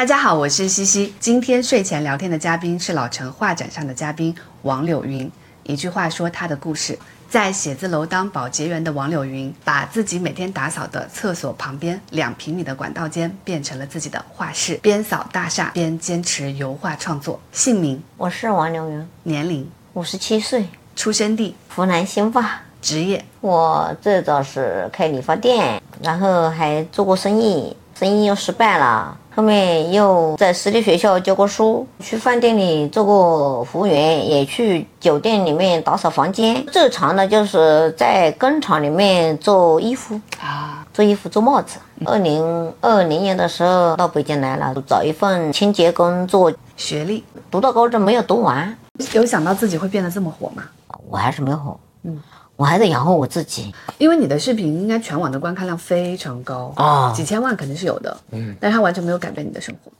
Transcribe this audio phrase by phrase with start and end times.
[0.00, 1.12] 大家好，我是西西。
[1.20, 5.30] 今天睡前聊天的嘉宾是老城画展上的嘉宾王柳云。
[5.64, 17.38] 一句话说他的故事，在写字楼当保洁员的王柳云，把自己每天打扫的厕所旁边两平米的管道间变成了自己的画室，边扫大厦边坚持油画创作。
[17.52, 22.62] 姓名、我是王柳云，年龄、五十七岁，出生地、湖南新化。
[22.80, 23.22] 职业。
[23.42, 29.14] 我最早是开理发店，然后还做过生意，生意又失败了。
[29.36, 36.64] 后面又在私立学校教过书，去饭店里做过服务员，也去酒店里面打扫房间。
[36.72, 41.78] 最长的就是在工厂里面做衣服啊，做衣服、做帽子。
[42.06, 46.50] 二零二零年的时候到北京来了，找一份清洁工做。
[46.78, 48.74] 学历读到高中没有读完，
[49.12, 50.62] 有想到自己会变得这么火吗？
[51.10, 52.18] 我还是没有火，嗯。
[52.60, 59.90] 我还得养活我自己，因为你的视频应该全网的观看量非常高啊，几千万肯定是有的，嗯，但是它完全没有改变你的生活，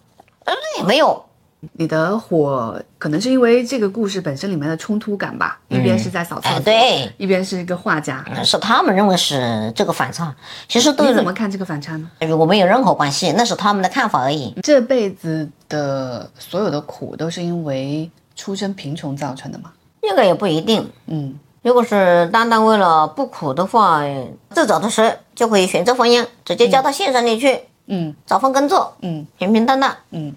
[0.44, 1.24] 嗯，没有。
[1.72, 10.34] 你的火可能是因为这个故事本身里面的冲突感吧，一边是在扫厕所，对，一边是一个画家，是他们认为是这个反差。
[10.68, 12.10] 其实你怎么看这个反差呢？
[12.18, 14.54] 与我没有任何关系，那是他们的看法而已。
[14.62, 19.72] 这辈子的所有的苦都是因为出身贫穷造成的吗？
[20.02, 21.34] 那个也不一定，嗯。
[21.62, 24.00] 如果是单单为了不苦的话，
[24.54, 30.34] 最早的时候就可以选择婚姻，直接嫁到县城里去，嗯，找份工作，嗯，平平淡淡，嗯，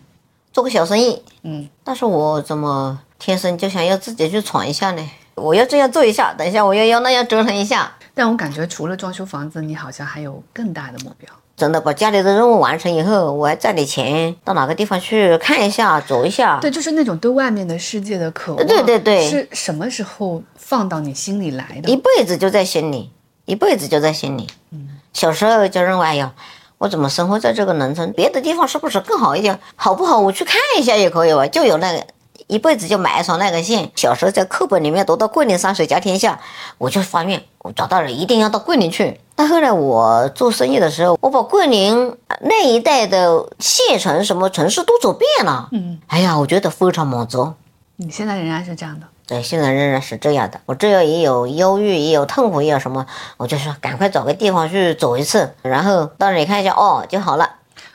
[0.52, 1.70] 做个小生意，嗯。
[1.84, 5.10] 但是我怎么天生就想要自己去闯一下呢？
[5.36, 7.94] 我要这样做一下，等一下我又要那样折腾一下。
[8.14, 11.30] 但我感觉除了装修房子，你好像还有更大的目标。
[11.56, 16.60] 真的把家里的任务完成以后，我还赚点钱，到哪个地方去看一下，走一下。
[16.60, 18.68] 对，就是那种对外面的世界的渴望。
[18.68, 21.90] 对对对，是什么时候放到你心里来的？
[21.90, 23.12] 一辈子就在心里，
[23.46, 24.48] 一辈子就在心里。
[24.72, 26.34] 嗯，小时候就认为，哎呀，
[26.80, 28.12] 我怎么生活在这个农村？
[28.14, 29.60] 别的地方是不是更好一点？
[29.76, 30.20] 好不好？
[30.20, 31.46] 我去看一下也可以吧。
[31.48, 32.04] 就有那个。
[32.48, 33.92] 一辈子就埋藏那个线。
[33.96, 36.40] 小时候在课本里面读到“桂林山水甲天下”，
[36.78, 39.20] 我就发愿，我找到了一定要到桂林去。
[39.36, 45.70] 但后来我做生意的时候，我把桂林那一带的县城、什么城市都走遍了。
[45.72, 47.54] 嗯，哎呀，我觉得非常满足。
[47.96, 49.08] 你现在仍然是这样的？
[49.26, 50.60] 对，现在仍然是这样的。
[50.66, 53.06] 我这样也有忧郁，也有痛苦，也有什么，
[53.38, 57.50] 我就说赶快找个地方去走一次，然后到那里看一下，哦，就好了。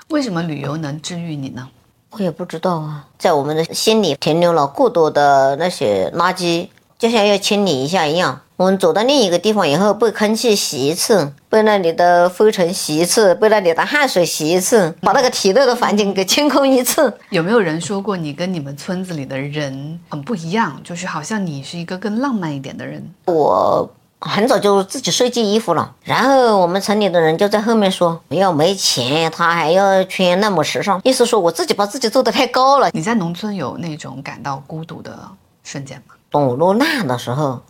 [0.09, 1.69] 为什么旅游能治愈你呢？
[2.11, 8.41] 我也不知道啊，在我们的心里停留了过多的那些垃圾，就像要清理一下一样。
[8.57, 17.13] 我们走到另一个地方以后，被空气洗一次，被那里的灰尘洗一次，被那里的汗水洗一次，把那个体内的环境给清空一次。
[17.31, 20.81] 有没有人说过你跟你们村子里的人很不一样？
[20.83, 23.09] 就是好像你是一个更浪漫一点的人。
[23.27, 23.89] 我。
[24.21, 32.91] 很早就自己设计衣服了，然后我们城里的人就在后面说：“要没钱，他还要穿那么时尚。”意思说我自己把自己做的太高了。
[32.93, 35.17] 你在农村有那种感到孤独的
[35.63, 36.17] 瞬间吗？
[36.31, 37.61] 当我落难的时候，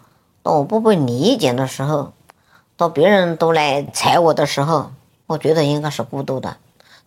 [0.43, 2.13] 当我不被理解的时候，
[2.79, 4.91] 当别人都来踩我的时候，
[5.27, 6.57] 我觉得应该是孤独的。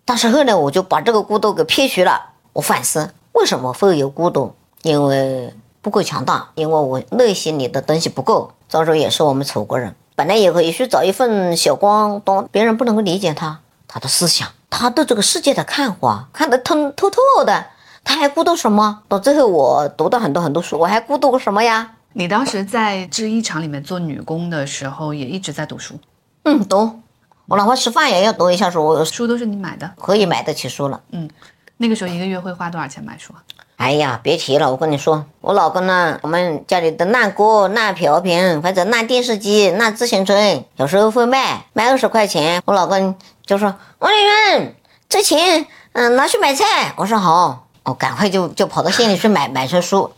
[0.06, 2.22] 但是后来我就把这个孤独给撇除了。
[2.54, 4.54] 我反思为什么会有孤独，
[4.84, 5.52] 因为
[5.82, 8.52] 不够强大，因为我内心里的东西不够。
[8.72, 17.66] 赵州也是我们楚国人，本来也可以去找一份小光东，别人不能够理解他，他的思想，他对这个世界的看法，看得通透透的，
[18.06, 19.02] 他还孤独什么？
[19.10, 21.96] 到最后我读到很多很多书，我还孤独个什么呀？
[22.14, 25.96] 你当时在制衣厂里面做女工的时候，也一直在读书？
[26.44, 27.02] 嗯，读，
[27.48, 29.04] 我哪怕吃饭也要读一下书。
[29.04, 29.92] 书都是你买的？
[30.00, 31.02] 可以买得起书了。
[31.12, 31.30] 嗯，
[31.76, 33.34] 那个时候一个月会花多少钱买书？
[33.82, 34.70] 哎呀，别提了！
[34.70, 40.36] 我跟你说，我老公呢，我们家里的烂锅、烂瓢瓶或者烂电视机、烂自行车，
[40.76, 42.62] 有时候会卖，卖二十块钱。
[42.66, 44.16] 我老公就说：“王丽
[44.60, 44.76] 云，
[45.10, 50.12] 这钱，嗯，拿去买菜。”我说好，我赶快就就跑到县里去买 买车书。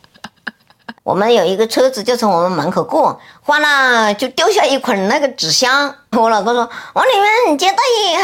[1.03, 5.95] 我们有一个车子就从我们门口过，完了就掉下一捆那个纸箱。
[6.12, 7.09] 我老公说：“王丽
[7.47, 7.78] 云，接大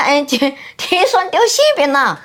[0.04, 0.38] 爷，听
[0.76, 2.20] 听说掉馅饼了。”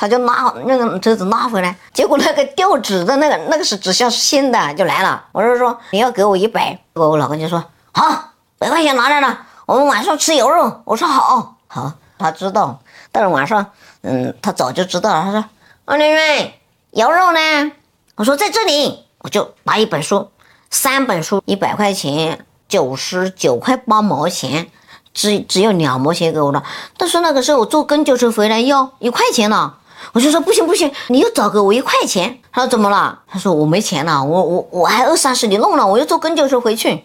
[0.00, 5.22] 他就拉那个车子拉回来，结果那个掉纸的那个那个是纸箱是新的，就来了。
[5.30, 7.62] 我就说你要给我一百，结果我老公就说
[7.92, 10.80] 好，百块钱拿来了，我们晚上吃油肉。
[10.86, 12.80] 我说好，好，他知道，
[13.12, 13.66] 但是晚上，
[14.00, 15.22] 嗯，他早就知道了。
[15.22, 15.44] 他说
[15.84, 16.50] 王玲玲，
[16.92, 17.72] 羊肉呢？
[18.16, 20.30] 我说在这里，我就拿一本书，
[20.70, 24.70] 三本书一百块钱，九十九块八毛钱，
[25.12, 26.64] 只只有两毛钱给我了。
[26.96, 29.74] 但是那个时候我坐公交车回来要一块钱呢。
[30.12, 32.38] 我就说不行不行，你又找给我一块钱。
[32.52, 33.18] 他说怎么了？
[33.28, 37.04] 他说我没钱了，我我我还二三十里弄了，我又坐公交车回去。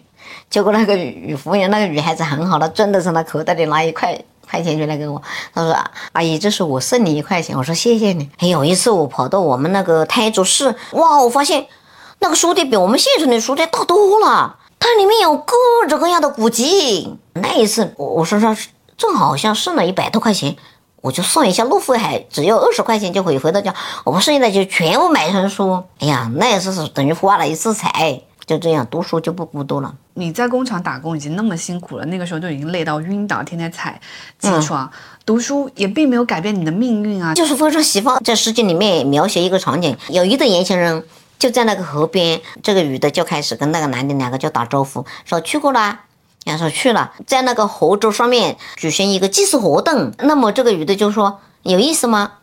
[0.50, 5.20] 结果那个女服务员那个女孩子很好，她真的从她口袋里拿一块块钱就来给我，
[5.52, 5.76] 她说
[6.12, 11.66] ：“阿姨，这是我剩你一块钱。”我说：“谢谢你。”还有一次我跑到我们那个台州市，哇，我发现
[12.20, 15.54] 那个书店比我们县城的书店大多了，它里面有各
[15.88, 17.16] 种各样的古籍。
[17.34, 18.56] 那一次我我身上
[18.96, 20.56] 正好像剩了一百多块钱，
[21.06, 23.72] 我就算一下路费，还只要二十块钱就可以回到家。
[24.02, 25.80] 我们剩下的就全部买成书。
[26.00, 28.20] 哎呀，那也是等于发了一次财。
[28.44, 29.94] 就这样，读书就不孤独了。
[30.14, 34.00] 你在工厂打工已经那么辛苦了，那个时候就已经累到晕倒，天天踩
[34.40, 34.90] 起床
[35.24, 37.32] 读书，也并没有改变你的命运啊。
[37.34, 41.04] 就是非常喜欢在诗经里面描写一个场景，有一对年轻人
[41.38, 46.00] 就在那个河边，这个女的就开始跟那个男的两个就打招呼，说去过了，
[46.46, 50.12] 人家说去了，在那个河州上面举行一个祭祀活动。
[50.18, 52.34] 那么这个女的就说有意思吗？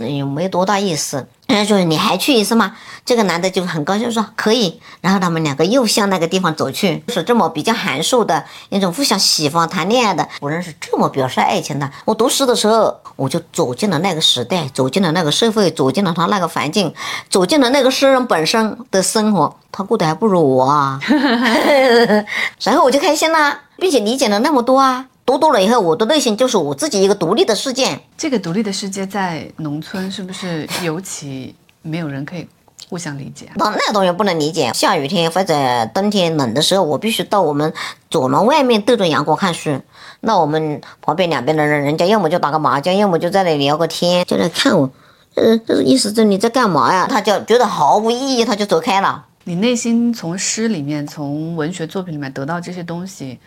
[0.00, 1.28] 也没多大意思。
[1.52, 2.74] 人家说你还去一次吗？
[3.04, 4.80] 这个男的就很高兴说可以。
[5.02, 10.26] 然后他们两个又向那个地方走去，是这么比较含蓄的一种互相喜欢谈恋爱的。
[10.40, 11.90] 不认识这么表示爱情的。
[12.06, 16.94] 我读诗的时候，我就走进了那个时代，走进了那个社会，走进了他那个环境，
[17.28, 19.54] 走进了那个诗人本身的生活。
[19.70, 20.98] 他过得还不如我啊。
[22.62, 25.06] 然后我就开心了，并且理解了那么多啊。
[25.24, 27.98] 读多了以后，我的内心就是我自己一个独立的世界。
[28.18, 32.46] 这个独立的世界在农村是不是尤其没有人可以
[32.88, 33.48] 互相理解？
[33.54, 34.72] 那那当然不能理解。
[34.74, 35.54] 下雨天或者
[35.94, 37.72] 冬天冷的时候，我必须到我们
[38.10, 39.80] 左廊外面对着阳光看书。
[40.20, 44.90] 那我们旁边两边的人，人家要么就打个麻将，要么就在那里聊个天，就来看我。
[45.34, 47.06] 呃，这是意思是你在干嘛呀？
[47.08, 49.24] 他就觉得毫无意义，他就走开了。
[49.44, 53.38] 你内心从诗里面、从文学作品里面得到这些东西。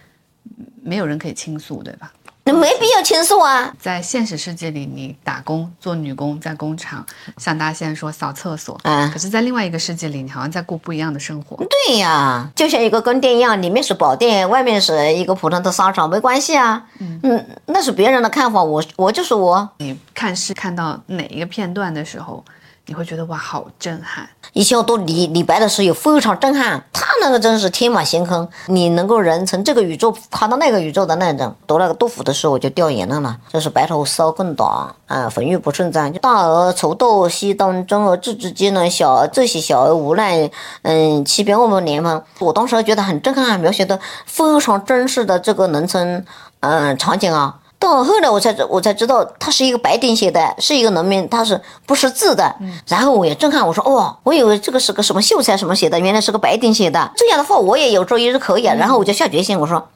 [0.84, 2.12] 没有人可以倾诉，对吧？
[2.48, 3.74] 那没必要倾诉啊。
[3.80, 7.04] 在现实世界里，你打工做女工，在工厂，
[7.38, 8.80] 像大仙说扫厕所。
[8.84, 9.10] 嗯。
[9.12, 11.58] 可是，在另外一个世界里，你好像在过不一样的生活。
[11.88, 16.86] 对呀，就像一个宫殿一样，里面是宝殿，外面是一个普通的商场，没关系啊。
[17.00, 19.68] 嗯嗯，那是别人的看法，我我就是我。
[19.80, 22.46] 你看是看到哪一个片段的时候？
[22.88, 24.30] 你会觉得哇，好震撼！
[24.54, 31.56] 以前我读李李白的诗也非常震撼，他那个真是天马行空，你能够人从这个宇宙看到那个宇宙的那种。
[31.66, 33.36] 读那个杜甫的诗，我就掉眼泪了。
[33.52, 34.70] 这是白头搔更短，
[35.08, 36.14] 啊，浑欲不胜簪。
[36.14, 40.48] 大儿锄豆溪东，中而治之艰难，小儿这些小儿无奈，
[40.84, 42.24] 嗯，欺骗我们年方。
[42.38, 46.24] 我当时觉得很震撼，描写的非常真实的这个农村，
[46.60, 47.56] 嗯，场景啊。
[47.78, 52.56] 到后来我才我才知道，他是一个白丁写的，是一个农民，他是不识字的。
[52.88, 57.12] 然后我也震撼，我说哦，我以为这个是个什么秀才什么写的，原来是个白丁写的。
[57.16, 58.64] 这样的话我也有朝一日可以。
[58.64, 59.88] 然后我就下决心，我说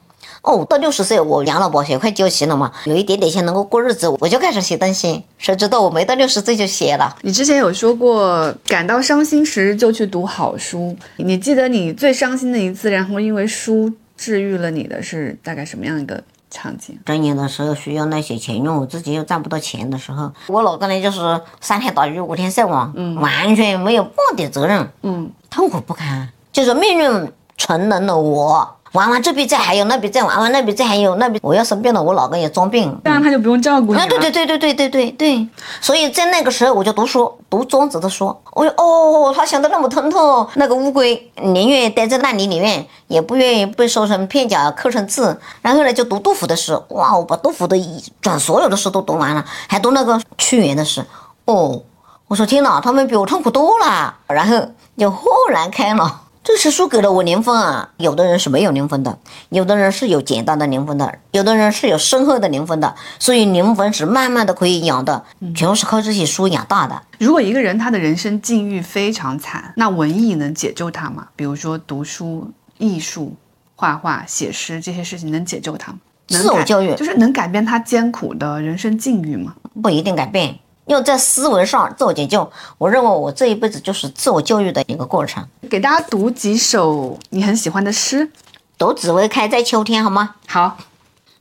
[0.42, 5.24] 哦，到六十岁我养老保险快交齐了嘛，有一点点钱能够过日子，我就开始写东西。
[5.38, 7.16] 谁知道我没到六十岁就写了。
[7.22, 10.96] 你之前有说过，感到伤心时就去读好书。
[11.16, 16.22] 你记得你最伤心的一次，然后因为书治愈了你的是大概什么样一个？
[16.50, 28.76] 场景，正年的时候需要那些钱用，我自己又赚不到钱的时候，我老公呢就是三天打鱼五天晒网，嗯，完全没有半点责任，嗯，痛苦不堪，就是命运沉沦了我。
[28.92, 34.06] 玩完这笔债还有那笔债，玩完那笔债还有那笔，我要生病了，我老公也装病，这样他就不用照顾你了。
[34.08, 35.48] 对对对对对对对对，
[35.80, 38.36] 所以在那个时候我就读书，读庄子的书。
[38.52, 45.40] 我哦，他想的那么通透，那个乌龟宁愿待在烂泥里面，也不愿意被烧成片甲，刻成字。
[45.62, 51.06] 然后呢，就读杜甫的诗，哇，我把杜甫的一转所有的诗都读完了，还读那个屈原的诗。
[51.44, 51.80] 哦，
[52.26, 54.16] 我说天哪，他们比我痛苦多了。
[54.26, 54.56] 然后
[54.98, 56.20] 就豁然开朗。
[56.42, 57.90] 这是书给了我灵魂啊！
[57.98, 59.18] 有的人是没有灵魂的，
[59.50, 62.94] 有的人是有简单的灵魂的，有的人是有深厚的灵魂的。
[63.18, 65.22] 所以灵魂是慢慢的可以养的，
[65.54, 67.02] 全是靠这些书养大的。
[67.18, 71.28] 如果一个人他的人生境遇非常惨，那文艺能解救他吗？
[71.36, 73.36] 比如说读书、艺术、
[73.76, 75.98] 画画、写诗这些事情能解救他吗？
[76.26, 79.54] 自我教育就是能改变他艰苦的人生境遇吗？
[79.82, 80.58] 不一定改变。
[80.90, 85.46] 要在思维上自我解救，我认为我这一辈子就是自我教育的一个过程。
[85.70, 88.28] 给大家读几首你很喜欢的诗，
[88.76, 90.34] 读紫薇开在秋天好吗？
[90.48, 90.78] 好，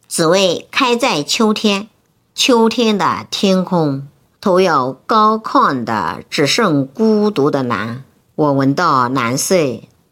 [0.08, 1.88] 紫薇开在秋天，
[2.36, 4.08] 秋天的天空，
[4.40, 8.04] 头有高亢的，只剩孤独的蓝。
[8.36, 9.56] 我闻到蓝色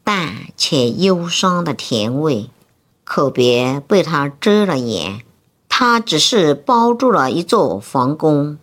[0.03, 2.49] 淡且忧伤的甜味，
[3.03, 5.21] 可别被它遮了眼，
[5.69, 8.57] 它只是包住了一座皇宫。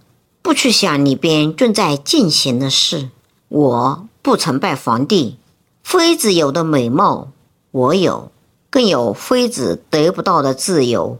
[0.44, 3.08] 不去想里边正在进行的事。
[3.48, 5.38] 我不曾拜皇帝，
[5.82, 7.28] 妃子有的美貌，
[7.70, 8.30] 我有，
[8.68, 11.18] 更有妃子得不到的自由。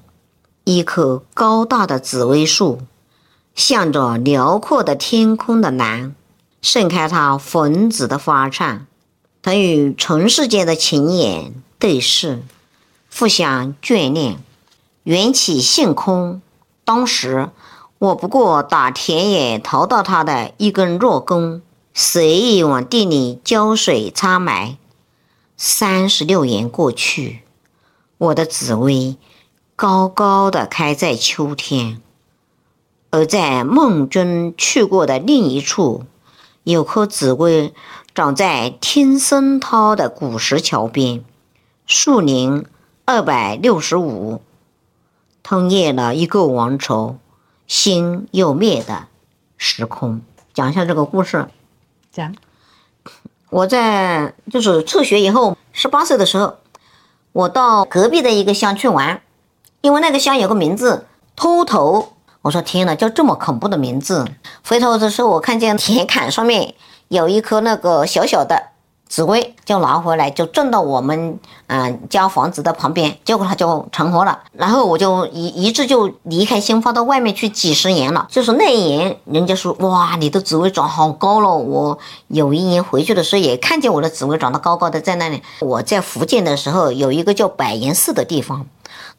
[0.65, 2.83] 一棵高大的紫薇树，
[3.55, 6.15] 向着辽阔的天空的蓝，
[6.61, 8.87] 盛开它粉紫的花瓣。
[9.41, 12.43] 它与尘世间的情眼对视，
[13.11, 14.39] 互相眷恋，
[15.05, 16.43] 缘起性空。
[16.85, 17.49] 当时
[18.05, 21.63] 我不过打田野淘到他的一根弱弓，
[21.95, 24.77] 随意往地里浇水插埋。
[25.57, 27.41] 三十六年过去，
[28.19, 29.17] 我的紫薇
[29.75, 32.03] 高高的开在秋天，
[33.09, 36.05] 而在梦中去过的另一处，
[36.65, 37.73] 有棵紫薇
[38.15, 41.25] 长在天生涛的古石桥边，
[41.87, 42.67] 树龄
[43.07, 44.43] 二百六十五。
[45.43, 47.17] 吞咽了一个王朝，
[47.67, 49.07] 兴又灭的
[49.57, 50.21] 时空。
[50.53, 51.47] 讲一下这个故事。
[52.13, 52.35] 讲，
[53.51, 56.59] 我在就是辍学以后，十八岁的时候，
[57.33, 59.21] 我到隔壁的一个乡去玩，
[59.81, 62.13] 因为那个乡有个名字秃头。
[62.43, 64.27] 我说天哪，叫这么恐怖的名字！
[64.69, 66.75] 回头的时候，我看见田坎上面
[67.09, 68.74] 有一棵那个小小的。
[69.15, 74.37] 紫薇就拿回来，就种到我们嗯家房子的旁边，结果它就成活了。
[74.55, 78.27] 然后我就一一直就离开新发到外面去几十年了。
[78.29, 81.49] 就是那一年，人家说哇，你的紫薇长好高了。
[81.49, 85.41] 我有一年回去的时候，也看见我的紫薇长得高高的在那里。
[85.61, 88.67] 我在福建的时候，有一个叫百岩寺的地方，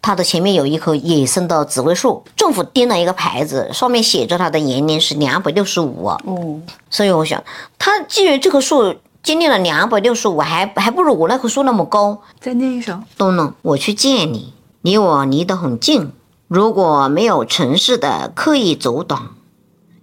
[0.02, 6.12] 它的前面有一棵野生的紫薇树，政府钉了一个牌子，上面写着它的年龄是两百六十五。
[6.28, 7.42] 嗯，所以我想，
[7.80, 8.94] 它既然这棵树。
[9.25, 12.22] 经历了两百六十五，还还不如我那棵树那么高。
[12.39, 13.00] 再念一首。
[13.17, 14.53] 东东，我去见你，
[14.84, 16.12] 离我离得很近。
[16.48, 19.32] 如果没有城市的刻意阻挡，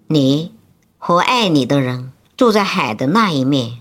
[0.09, 0.53] 你
[0.99, 3.79] 和爱你的人住在海的那一面。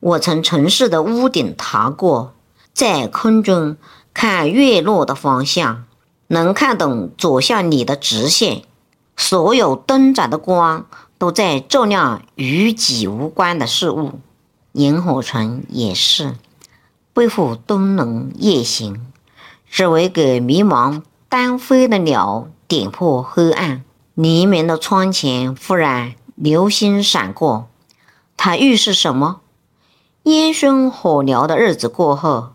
[0.00, 2.34] 我从城市的屋顶爬过，
[2.74, 3.76] 在空中
[4.12, 5.84] 看月落的方向，
[6.26, 8.62] 能看懂走向你的直线。
[9.16, 14.14] 所有灯盏的光都在照亮与己无关的事物。
[14.72, 16.36] 萤火虫也是
[17.12, 19.06] 背负冬冷夜行，
[19.68, 23.82] 只为给迷茫单飞的鸟点破黑暗。
[24.14, 27.68] 黎明的窗前忽然流星闪过，
[28.36, 29.40] 它预示什么？
[30.24, 32.50] 烟熏火燎的日子过后，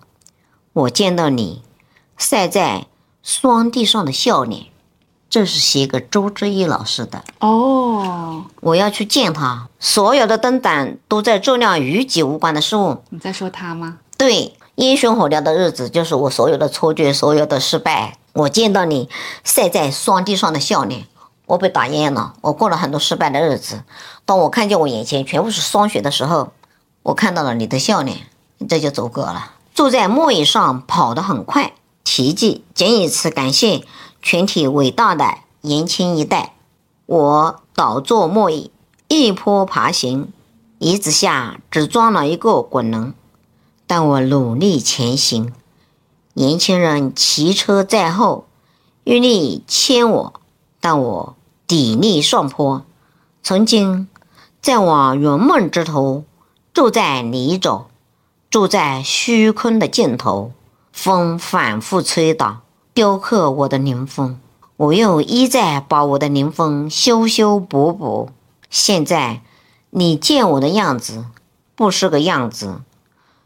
[0.73, 1.63] 我见到你
[2.17, 2.87] 晒在
[3.23, 4.67] 霜地上的笑脸。
[5.29, 9.67] 这是写给周志毅老师的哦，我要去见他。
[9.79, 13.03] 所有的灯胆都在照亮与己无关的事物。
[13.09, 13.97] 你在说他吗？
[14.17, 18.17] 对，烟熏火燎的日子就是我所有的错觉，所有的失败。
[18.33, 19.09] 我见到你
[19.43, 21.05] 晒在霜地上的笑脸，
[21.47, 22.33] 我被打厌了。
[22.41, 23.83] 我过了很多失败的日子。
[24.23, 26.53] 当我看见我眼前全部是霜雪的时候，
[27.03, 28.19] 我看到了你的笑脸，
[28.69, 29.51] 这就足够了。
[29.73, 31.73] 坐在木椅上跑得很快，
[32.05, 33.83] 奇迹，仅以此感谢。
[34.27, 36.55] 全体伟大的年轻一代，
[37.05, 38.71] 我倒坐木椅，
[39.07, 40.33] 一坡爬行，
[40.79, 43.13] 椅子下只装了一个滚轮，
[43.85, 45.53] 但我努力前行。
[46.33, 48.47] 年轻人骑车在后，
[49.03, 50.33] 用力牵我，
[50.79, 51.35] 但我
[51.67, 52.83] 砥砺上坡。
[53.43, 54.07] 曾经
[54.59, 56.23] 在我圆梦之途，
[56.73, 57.83] 住在泥沼，
[58.49, 60.51] 住在虚空的尽头，
[60.91, 62.63] 风反复吹打。
[62.95, 64.39] 雕刻我的灵魂，
[64.77, 68.29] 我又一再把我的灵魂修修补补。
[68.69, 69.41] 现在
[69.89, 71.25] 你见我的样子，
[71.75, 72.79] 不是个样子，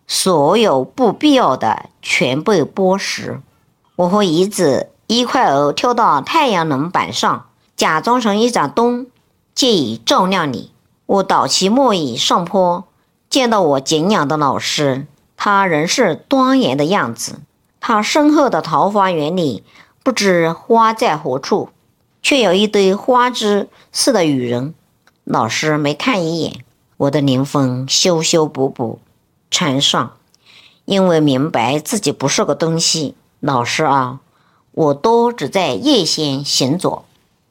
[0.05, 3.39] 所有不必要的全被剥蚀。
[3.95, 9.07] 我和椅子一块儿跳到太阳能板上，假装成一盏灯，
[9.55, 10.71] 借以照亮你。
[11.07, 12.83] 我倒骑木椅上坡，
[13.27, 17.39] 见到我敬仰的老师，他仍是端严的样子。
[17.81, 19.63] 他身后的桃花源里，
[20.03, 21.69] 不知花在何处，
[22.21, 24.73] 却有一堆花枝似的雨人。
[25.23, 26.63] 老师没看一眼，
[26.97, 28.99] 我的灵魂修修补补，
[29.49, 30.11] 穿上，
[30.85, 33.15] 因为明白自己不是个东西。
[33.39, 34.19] 老师啊，
[34.71, 37.05] 我都只在夜间行走。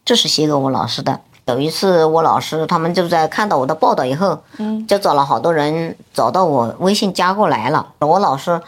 [0.04, 1.20] 这是写给我老师的。
[1.46, 7.94] 有一次，我老师他们就在看到我的报道以后，嗯，就找了好多人找到我微信加过来了。
[8.00, 8.60] 我老师。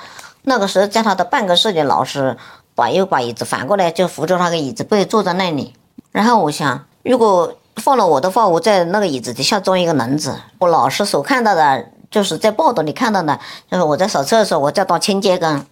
[0.50, 2.36] 那个时候，在他的办公室里，老师
[2.74, 5.72] 把又把椅子反过来，就扶着那个椅子背坐在那里。
[6.10, 10.36] 然后我想，如果放了我的话，我在那个椅子底下装一个轮子。
[10.58, 13.38] 我老师所看到的，就是在报道里看到的，
[13.70, 15.64] 就是我在扫厕所，我在当清洁工。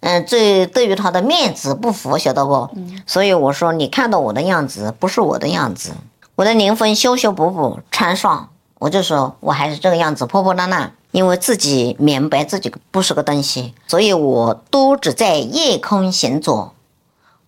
[0.00, 2.70] 嗯，这对于他的面子不服，晓得不？
[3.06, 5.92] 所以我说，你看到我的样子，不是我的样子。
[6.34, 8.48] 我的灵魂修修补补穿上，
[8.84, 10.92] 我就说我还是这个样子，破破烂烂。
[11.10, 16.72] 因为自己明白自己不是个东西，所以我都只在夜空行走。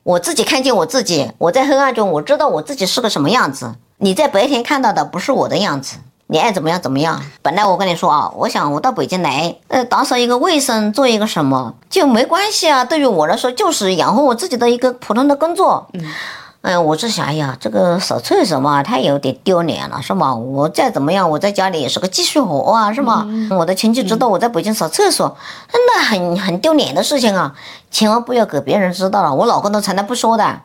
[0.02, 3.74] 我自己看见我自己，我在黑暗中，我知道我自己是个什么样子。
[3.98, 5.96] 你在白天看到的不是我的样子，
[6.28, 7.20] 你爱怎么样怎么样。
[7.42, 12.82] 本来我跟你说啊，我想我到北京来，呃，打扫一个卫生，做一个什么就没关系啊。
[12.82, 15.86] 对于我来说，就是养活我自己的一个普通的工作。
[15.92, 16.00] 嗯，
[16.66, 20.34] 哎，我是想，哎呀，这个扫厕所嘛，太有点丢脸了，是吗？
[20.34, 23.24] 我再怎么样，我在家里也是个技术活啊，是吧？
[23.56, 25.36] 我的亲戚知道我在北京扫厕所，
[25.72, 27.54] 那很很丢脸的事情啊，
[27.92, 29.32] 千万不要给别人知道了。
[29.32, 30.62] 我老公都从来不说的。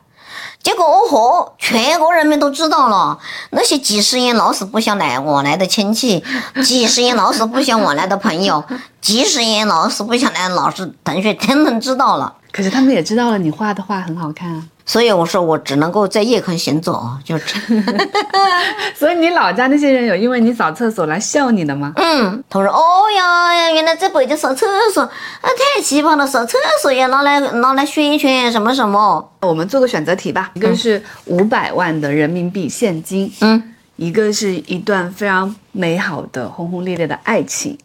[0.64, 3.20] 结果哦吼，全国人民都知道了，
[3.52, 6.24] 那些几十年老死不相来往来的亲戚，
[6.66, 8.64] 几十年老死不相往来的朋友，
[9.02, 12.34] 几十年老死不相来的老师同学，统统知道了。
[12.52, 14.64] 可是他们也知道了，你画的画很好看啊。
[14.86, 17.60] 所以我说我只能够在夜空行走，就 是。
[18.98, 21.94] 所以你老家那些人有因为你扫厕所来笑你的吗？
[21.96, 25.12] 嗯，他说哦呀，原来在北京扫厕所啊，
[25.76, 29.32] 太奇葩了，扫厕所也拿来拿来宣传什么什么。
[29.42, 37.78] 我们做个选择题吧，一个是五百万的人民币现金，嗯，一个是一段非常美好的轰轰烈烈的爱情，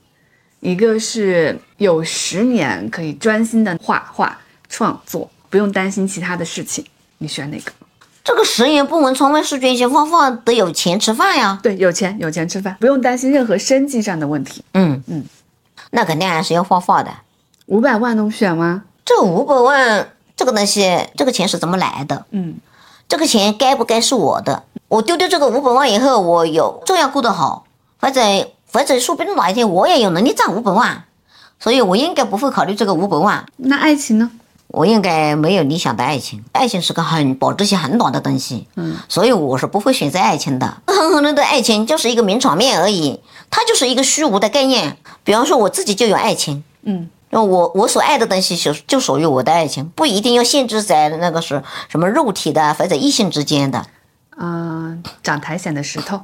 [0.61, 4.39] 一个是有十年可以专心的画画
[4.69, 6.85] 创作，不用担心其他的事情。
[7.17, 7.73] 你选哪个？
[8.23, 11.59] 这个十年不闻窗外事，卷心画画得有钱吃饭呀。
[11.63, 14.63] 对，有钱有钱吃饭，不用担心任何生计上的问题。
[14.75, 15.25] 嗯嗯，
[15.93, 17.11] 那肯定还是要画画的。
[17.69, 18.83] 五百万能选吗？
[19.03, 22.27] 这五百万这个东西，这个钱是怎么来的？
[22.33, 22.59] 嗯，
[23.09, 24.65] 这个钱该不该是我的？
[24.89, 27.65] 我丢掉这个五百万以后，我有照样过得好，
[27.99, 31.05] 反正反正说不定哪一天我也有能力赚五百万，
[31.59, 33.47] 所以我应该不会考虑这个五百万。
[33.57, 34.31] 那爱情呢？
[34.69, 40.83] 我应该没有理想的爱情，爱情是个很保质期很短的东西，嗯，所以我是不会选择爱情的。
[40.87, 44.97] 很多人的爱情就是一个名场面而已，它就是一个虚无的概念。
[45.25, 53.87] 比方说我自己就有爱情，嗯，那我我所爱的东西就就属于我的爱情，不一定要限制在那个是什么肉体的或者异性之间的。
[54.39, 56.21] 嗯，长苔藓的石头，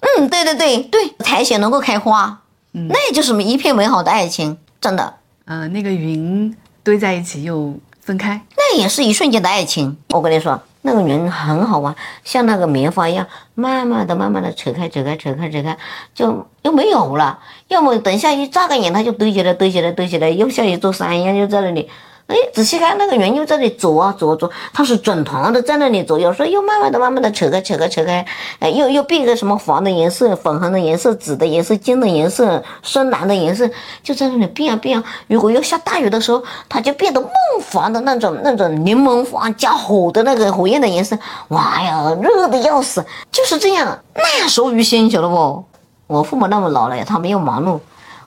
[0.00, 2.42] 嗯，对对对对，苔藓能够开花，
[2.74, 5.14] 嗯，那就是一片美好的爱情，真的。
[5.46, 6.54] 嗯，那个云。
[6.88, 9.94] 堆在一起又分开，那也是一瞬间的爱情。
[10.08, 15.76] 我跟你说，那个人很好玩，像那个棉花一样，慢慢的、慢慢的扯开、扯开、扯开、扯开，
[16.14, 17.38] 就又没有了。
[17.68, 21.90] 要么等下一眨个眼，它就堆起来、堆起来、堆起来，又像一座山一样，就在那里。
[22.28, 28.22] 哎，仔细看那个圆又在那里走啊走啊走，它是整团的在那里走，有时候又慢慢的、慢慢的扯开、扯开、扯开，
[28.58, 33.66] 哎，又又变个什么黄的颜色、粉红的颜色、紫的颜色、金的颜色、深蓝的颜色，
[34.02, 35.04] 就在那里变啊变啊。
[35.26, 37.30] 如果要下大雨的时候，它就变得梦
[37.72, 45.64] 黄的那种、那种柠檬黄加火的那个火焰的颜色，哇呀，热的要死，就是这样，那时候于心，晓得不？
[46.06, 47.78] 我父母那么老了，他们又忙碌。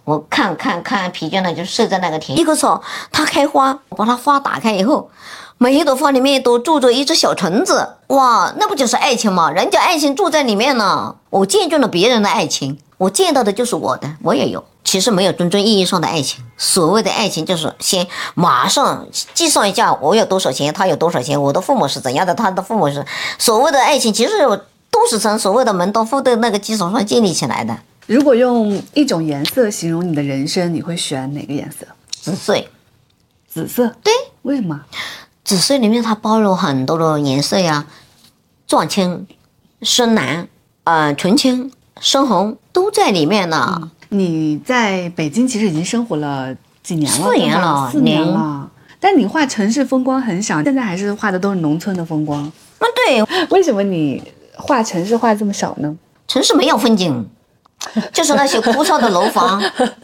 [0.03, 2.37] 我看看看疲倦了，就睡在那个田。
[2.37, 5.09] 一棵草，它开花，我把它花打开以后，
[5.57, 7.87] 每一朵花里面都住着一只小虫子。
[8.07, 9.51] 哇，那不就是爱情吗？
[9.51, 11.15] 人家爱情住在里面呢。
[11.29, 14.63] 我见证了别人的爱情，我见到的就是我的，我也有。
[14.83, 16.43] 其实没有真正意义上的爱情。
[16.57, 23.05] 所谓的爱情，就是先马上计算一下我有多少钱，他有多少钱，我的父母是怎样的，他的父母是。
[23.37, 24.31] 所谓的爱情，其实
[24.89, 27.77] 都是从所谓的门当户对那个基础上建立起来的。
[28.07, 31.85] 如果用一种颜色形容你的人生，你会选哪个颜色？
[32.09, 32.63] 紫色。
[33.47, 33.87] 紫色？
[34.03, 34.11] 对，
[34.43, 34.81] 为什么？
[35.43, 37.85] 紫色里面它包容很多的颜色呀，
[38.67, 39.27] 壮青、
[39.81, 40.47] 深蓝、
[40.83, 43.91] 呃纯青、深红都在里面呢。
[44.09, 47.17] 你在北京其实已经生活了几年了？
[47.21, 48.69] 四年了，四年了。
[48.99, 52.43] 但你画城市风光很少，现在还是画的都是农村的风光。
[52.43, 53.23] 啊，对。
[53.49, 54.21] 为什么你
[54.55, 55.95] 画城市画这么少呢？
[56.27, 57.27] 城市没有风景。
[58.13, 59.61] 就是那些枯燥的楼房，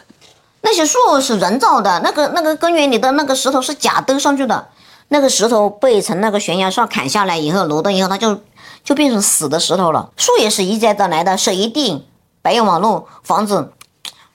[0.61, 4.67] 那些树是人造的，那个那个公园里的那个石头是假堆上去的，
[5.09, 8.41] 那个石头被从那个悬崖上砍下来以后，挪动以后，它就
[8.83, 10.09] 就变成死的石头了。
[10.17, 12.05] 树也是一再的来的，水一地，
[12.41, 13.71] 白杨马路，房子，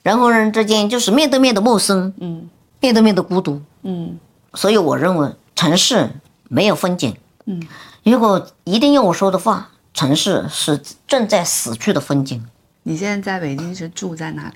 [0.01, 4.17] 人和人之间就是面对面的陌生，嗯，面对面的孤独，嗯，
[4.53, 6.09] 所以我认为城市
[6.49, 7.61] 没有风景，嗯，
[8.03, 12.43] 如果一定要我说的话，城市是正在死去的风景。
[12.83, 14.55] 你现在在北京是住在哪里？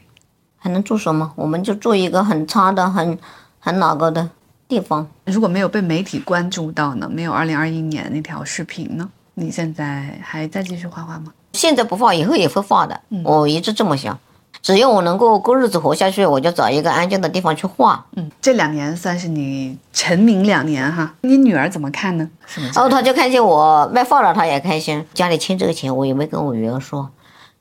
[0.57, 1.31] 还能住什么？
[1.35, 3.17] 我们就住一个很差的、很
[3.59, 4.29] 很那个的
[4.67, 5.07] 地方。
[5.25, 7.09] 如果没有被媒体关注到呢？
[7.09, 9.09] 没有二零二一年那条视频呢？
[9.35, 11.31] 你现在还在继续画画吗？
[11.53, 12.99] 现在不画，以后也会画的。
[13.23, 14.19] 我一直这么想，
[14.61, 18.05] 只要我能够过日子活下去，我就找一个安静的地方去画。
[18.17, 21.13] 嗯，这两年算是你成名两年哈。
[21.21, 22.29] 你女儿怎么看呢？
[22.73, 25.05] 然后她就看见我卖画了，她也开心。
[25.13, 27.09] 家里欠这个钱，我也没跟我女儿说。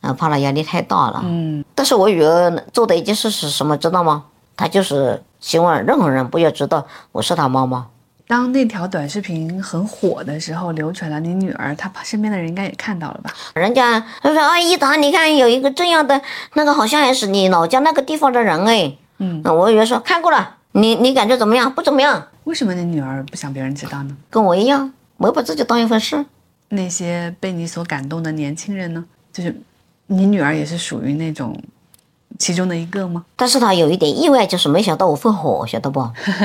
[0.00, 1.22] 啊，怕他压力太大了。
[1.24, 4.24] 嗯，但是我女儿做的一件事是什么，知道吗？
[4.56, 7.86] 她就是希望任何人不要知道我是她妈妈。
[8.28, 13.30] 当那条短视频很火的时候，流传了，你女儿她身边的人应该也看到了吧？
[13.54, 16.20] 人家他说啊，一达，你看有一个这样的，
[16.54, 18.96] 那个好像还是你老家那个地方的人哎。
[19.18, 21.72] 嗯，我女儿说看过了，你你感觉怎么样？
[21.72, 22.26] 不怎么样。
[22.44, 24.16] 为什么你女儿不想别人知道呢？
[24.28, 26.24] 跟我一样，没把自己当一回事。
[26.70, 29.04] 那些被你所感动的年轻人呢？
[29.32, 29.54] 就是
[30.08, 31.58] 你女儿也是属于那种
[32.38, 33.24] 其中的一个吗？
[33.34, 36.00] 但是她有一点意外，就是没想到我会火，晓得不？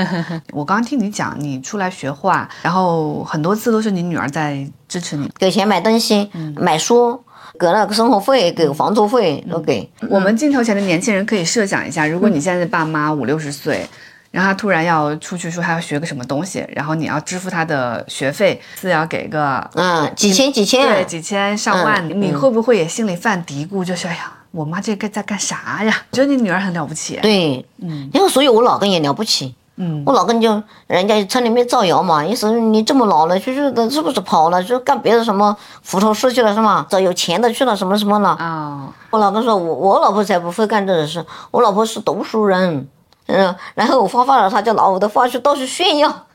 [0.54, 5.30] 我刚刚听你讲，你出来学画，然后很多次都是你女儿在支持你。
[5.38, 7.22] 给钱买东西、买书，
[7.60, 9.90] 给那个生活费、给房租费都给。
[10.10, 13.86] 我们镜头前的年轻人可以设想一下，如果你现在的爸妈五六十岁，
[14.32, 25.96] 然后他突然要出去说他要学个什么东西，然后你要支付他的学费，是要给个嗯，几千几千，对几千上万，嗯你会不会也心里犯嘀咕，就是哎呀，我妈这个在干啥呀？
[26.12, 27.20] 觉得你女儿很了不起。
[27.22, 29.54] 对，嗯然后所以我老公也了不起。
[29.78, 36.86] 嗯，我老公就人家村里面造谣嘛，意思你这么老了，就是的，是不是跑了，就干别的什么浮头事去了是吗？
[36.90, 38.38] 找有钱的去了什么什么了？
[38.40, 42.88] 哦，我老公说，我我老婆才不会干这种事，我老婆是读书人，
[43.32, 46.26] 嗯，然后我发发了，他就拿我的画去到处炫耀，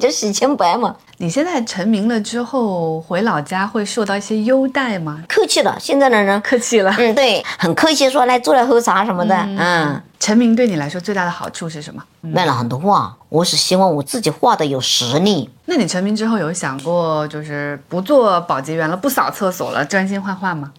[0.00, 5.22] 就洗清白嘛，你现在成名了之后，回老家会受到一些优待吗？
[5.28, 5.76] 客气了。
[5.80, 6.94] 现在的人，客气了。
[6.98, 12.02] 嗯，对，很客气，说来坐来喝茶什么的，嗯，成名对你来说最大的好处是什么？
[12.20, 15.48] 卖了很多画，我是希望我自己画的有实力。
[15.66, 20.72] 那你成名之后有想过，就是不做保洁员了，不扫厕所了，专心画画吗？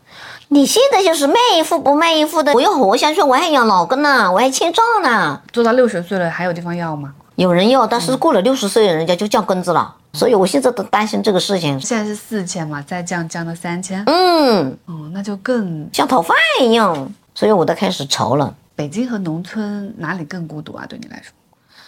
[0.51, 5.39] 你现在就是卖一副不卖一副的，我要活下去，我还养老公呢，我还欠账呢。
[5.53, 7.13] 做到六十岁了，还有地方要吗？
[7.35, 11.79] 有人要，但是过了六十岁，人家就降工资了，所以我现在都担心这个事情。
[11.79, 15.87] 现在是四千嘛，再降降到三千，嗯，哦，那就更。
[15.93, 18.51] 像讨饭一样，所以我都开始愁了。
[18.75, 20.83] 北京和农村哪里更孤独啊？
[20.89, 21.31] 对你来说？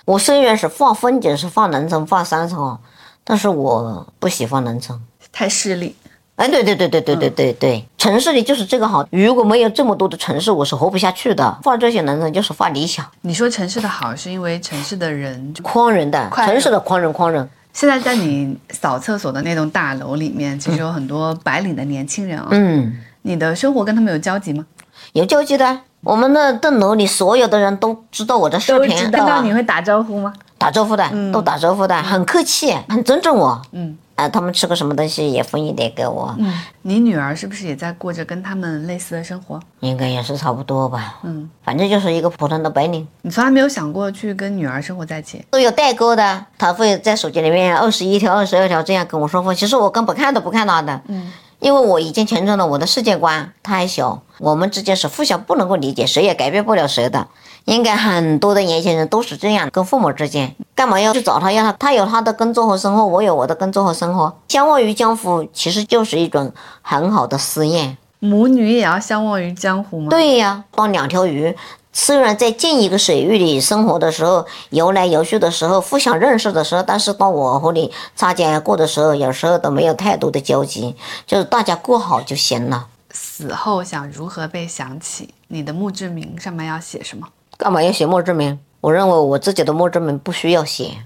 [0.06, 2.80] 我虽然是放风景是放农村放山村啊，
[3.24, 5.02] 但是我不喜欢农村。
[5.32, 5.96] 太势利。
[6.42, 9.08] 哎，对对对对对对对对，城市里就是这个好。
[9.12, 11.56] 如果没有这么多的城市，我是活不下去的。
[11.64, 17.48] 画这些男人就是画理想，你说城市的好，是因为城市的人就宽容的，城市的宽容宽容。
[17.74, 24.66] 现在在你扫厕所的那栋大楼里面，其实有很多白领的年轻人啊、嗯，你的生活跟他们有交集吗？
[25.14, 25.82] 有交集的。
[26.04, 30.34] 我们那栋楼里所有的人都知道我的视频，知道你会打招呼吗？
[30.62, 33.60] 打招呼的，都打招呼的，很客气，很尊重我。
[33.72, 39.60] 嗯啊，他们吃个什么东西也分一点给我，嗯，你女儿是不是也在过着跟他们类似的生活？
[39.80, 41.18] 应该也是差不多吧。
[41.24, 43.08] 嗯，反正就是一个普通的白领。
[43.24, 45.44] 你从来没有想过去跟女儿生活在一起？
[45.50, 51.02] 都有代沟的，他会在手机里面二十一条、二十二条这样跟我说话，其实我根本看都不看他的。
[51.08, 57.28] 嗯，因为我已经形成了我的世界观，他还小，我们之间是互相不能够理解，谁也改变不了谁的。
[57.66, 61.52] 应该很多的年轻人都是这样，跟父母之间干嘛要去找他？
[61.52, 67.98] 要他，他有他的工作和生活，我有我的工作和生活，相忘于江湖，其实就是一种很好的思验。
[68.20, 71.56] 母女也要相忘于江湖吗？，对呀，当两条鱼
[71.94, 80.96] 虽然在近一个水域里生活的时候，游来游去的时候，互相认识的时候，但是当我和你擦肩而过的时候，有时候都没有太多的交集，
[81.26, 82.88] 就是大家过好就行了。
[83.12, 85.34] 死后想如何被想起？
[85.48, 87.28] 你的墓志铭上面要写什么？
[87.62, 88.58] 干嘛要写墓志铭？
[88.80, 91.06] 我认为我自己的墓志铭不需要写，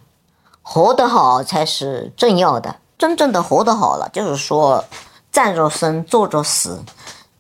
[0.61, 2.77] 活得好才是重要的。
[2.97, 4.81] 真正的活得好了，就是说
[5.33, 6.81] 站着生，坐着死。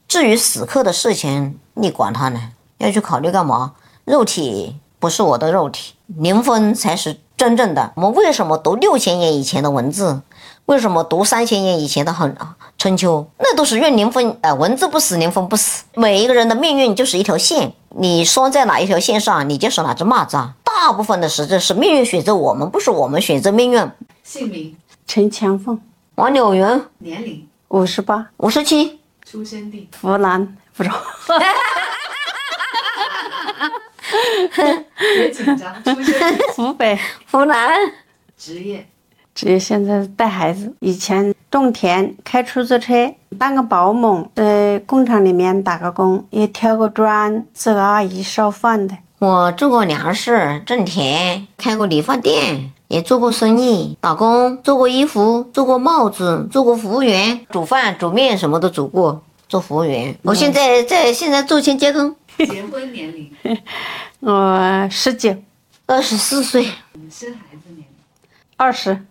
[0.05, 2.41] 至于死后的事情，你管他呢？
[2.79, 3.71] 要去考虑干嘛？
[4.03, 7.93] 肉体不是我的肉体，灵魂才是真正的。
[7.95, 10.21] 我们为什么读六千年以前的文字？
[10.65, 12.35] 为什么读三千年以前的很
[12.77, 13.25] 春秋？
[13.39, 15.83] 那都是愿灵魂呃，文字不死，灵魂不死。
[15.95, 20.49] 每一个人的命运就是一条线，你拴在哪一条线上，你就是哪只蚂蚱。
[20.63, 23.91] 大部分的时候是命运选择我们，不是我们选择命运。
[24.23, 24.75] 姓名、
[25.07, 25.79] 陈强凤，
[26.15, 26.63] 王柳云，
[26.99, 29.89] 年龄、五十八，五十七，出生地。
[30.01, 30.91] 湖南福州。
[34.97, 36.99] 别紧张，出生地、湖北，
[37.31, 37.79] 湖南。
[38.37, 38.87] 职业、
[39.35, 48.97] 职业现在带孩子，以前种田、开出租车、当个保姆，在工厂里面打个工，也挑过砖，做个阿姨烧饭的。
[49.19, 60.17] 我做过粮食，种田，开过理发店，也做过生意，打工，做过衣服，做过帽子，做过服务员，煮饭、煮面什么都煮过，做服务员。
[60.23, 62.89] 我现在在现在做清洁工，结婚。
[62.93, 63.29] 年龄、
[64.21, 65.35] 我十九、
[65.85, 66.63] 二十四岁，
[67.11, 67.85] 生孩子年龄、
[68.55, 69.05] 二十，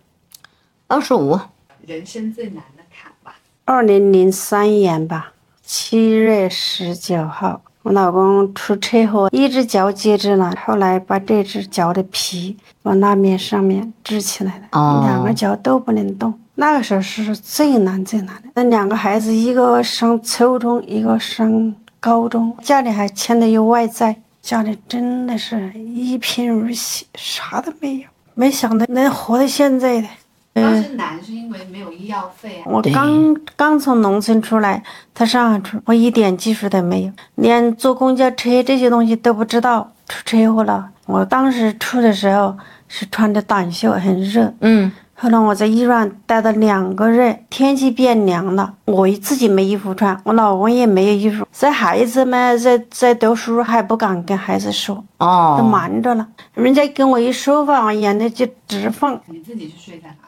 [0.94, 1.36] 二十五，
[1.84, 3.34] 人生最难的坎吧。
[3.64, 16.32] 二零零三年吧，七月十九号，我老公出车祸，一只脚截肢了，后来把这只脚的皮往那面上面支起来了，哦两个脚都不能动。
[16.54, 18.48] 那个时候是最难最难的。
[18.54, 28.08] 那两个孩子，一个上初中，一个上高中，家里还欠的有外债，家里真的是一贫如洗，啥都没有。
[28.36, 30.08] 没想到能活到现在的，
[30.54, 32.62] 当时难是因为没有医药费啊。
[32.66, 39.90] 我刚刚从农村出来，到上海出，我一点技术都没有，连坐公交车这些东西都不知道。
[40.06, 42.54] 出车祸了，我当时出的时候
[42.88, 44.52] 是穿着短袖，很热。
[44.60, 56.28] 嗯，后来我在医院待了两个月，天气变凉了，我自己没衣服穿，我老公也没有衣服，这孩子们在在读书还不敢跟孩子说，都哦，瞒着了。
[56.52, 59.18] 人家跟我一说话，我眼泪就直放。
[59.24, 60.23] 你自己是睡在哪里？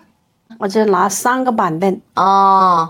[0.59, 2.89] 我就拿三个板凳，哦，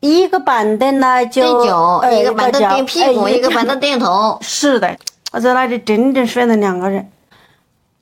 [0.00, 4.38] 一个板凳呢就垫脚，呃一个板凳垫屁股，呃一个板凳垫头。
[4.42, 4.96] 是的，
[5.32, 7.10] 我在那里整整睡了两个人。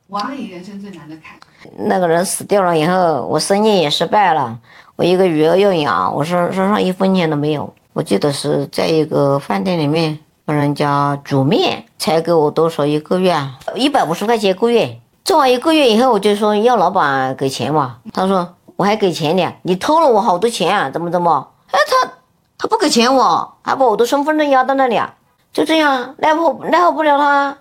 [0.08, 1.38] 我阿姨人生最难的坎，
[1.76, 4.58] 那个人死掉了以后，我生意也失败了，
[4.96, 7.72] 我一个女儿要养，我身身上一分钱都没有。
[7.92, 13.58] 我记得是在一个饭店里面帮人家煮面，才给我多少一个月啊？
[13.74, 14.98] 一百五十块钱一个月。
[15.24, 21.48] 做完一个月以后，我就说要老板给钱嘛，他说我还给钱你，你偷了我好多钱啊，怎么怎么？
[21.72, 22.12] 哎，他
[22.56, 25.12] 他不给钱我，还把我的身份证压到那里啊，
[25.52, 27.58] 就这样奈何奈何不了他。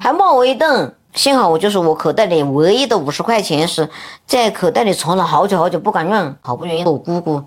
[0.00, 0.96] 还骂我一顿。
[1.12, 3.86] 幸好我就是我口袋里唯一的五十块钱是
[4.26, 7.42] 在口袋里藏了好久好久不敢用，好不容易我姑姑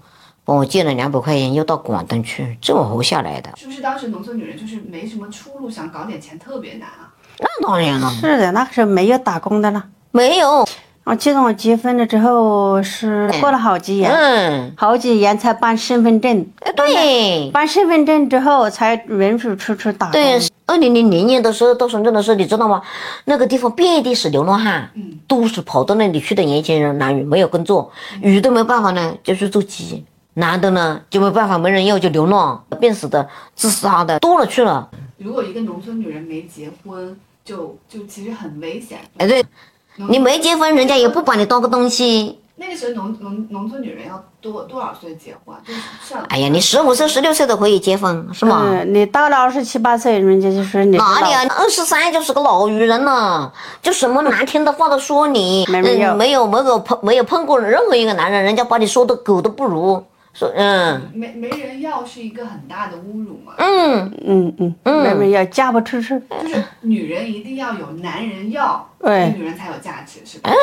[0.46, 3.50] 帮我借了两百块钱，又到广东去，这么活下来的。
[3.56, 7.10] 是不是当时农村女人就是没什么出路，想搞点钱特别难啊？
[7.40, 9.84] 那当然了，是的，那个时候没有打工的了。
[10.12, 10.68] 没有，
[11.06, 20.12] 我记得我结婚了之后是过了好几年，嗯，好几年才办身份证，哎对办身份证之后才允许出去打工。
[20.12, 22.82] 对，二零零零年的时候到深圳的时候，你知道吗？
[23.26, 34.88] 那个地方遍地是流浪汉，嗯，都是跑到那里去的年轻人，男女没有工作，女的没办法呢就去做鸡，男的呢就没办法没人要就流浪，病死的、自杀的多了去了。
[35.18, 39.00] 如果一个农村女人没结婚，就就其实很危险。
[39.18, 39.50] 哎，对农
[39.96, 42.40] 你没结婚，人家也不把你当个东西。
[42.62, 45.56] 那个时候农农农村女人要多多少岁结婚？
[45.66, 48.66] 就是上哎呀，你十五岁、十六岁都可以结婚，是吗？
[48.66, 51.42] 嗯，你到了二十七八岁，人家就说你哪里啊？
[51.58, 60.04] 二十三就是个老女人了，就什么难听的话都说你，没没有嗯没有没有碰没有碰过任何一个男人，人家把你说的狗都不如，
[60.40, 61.12] 说嗯。
[61.14, 63.54] 没没人要是一个很大的侮辱嘛。
[63.58, 66.20] 嗯，嗯嗯，没人要嫁不出去。
[66.30, 69.34] 就是女人一定要有男人要，对。
[69.38, 70.50] 女人才有价值，是吧？
[70.50, 70.56] 嗯？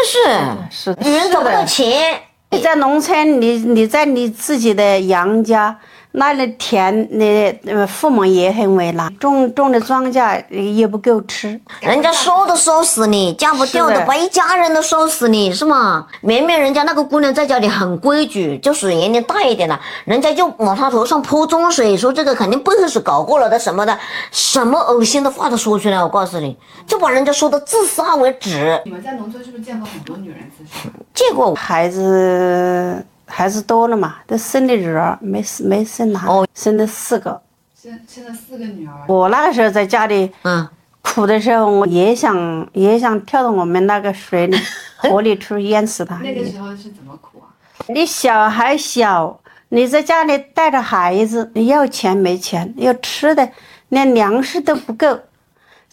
[0.70, 2.18] 是，是的，女人找不到钱，
[2.50, 5.78] 你在农村，你你在你自己的娘家
[6.18, 11.60] 那里田，那呃父母也很为难，种种的庄稼也不够吃。
[11.80, 16.06] 人家说都收死你，嫁不掉的，把一家人都收死你，是吗？
[16.22, 23.98] 明明人家那个姑娘在家里很规矩，就是年龄大一点了，人家就往她头上泼脏水，说这个肯定背后是搞过了的什么的，
[24.30, 26.02] 什么恶心的话都说出来。
[26.02, 28.80] 我告诉你，就把人家说的自杀为止。
[28.86, 30.88] 你们在农村是不是见过很多女人自杀？
[31.12, 37.42] 结果孩子孩子多了嘛，都生的女儿，没生没生男，哦生了四个。
[37.74, 40.66] 生生了四个女儿，我那个时候在家里嗯，
[41.02, 44.56] 苦的时候，我也想也想跳到我们那个水里
[44.96, 46.16] 河里去淹死他。
[46.16, 47.50] 那个时候是怎么苦啊？
[47.88, 53.48] 你小孩小，你在家里带着孩子，你要钱没钱，要吃的
[53.90, 55.20] 连粮食都不够，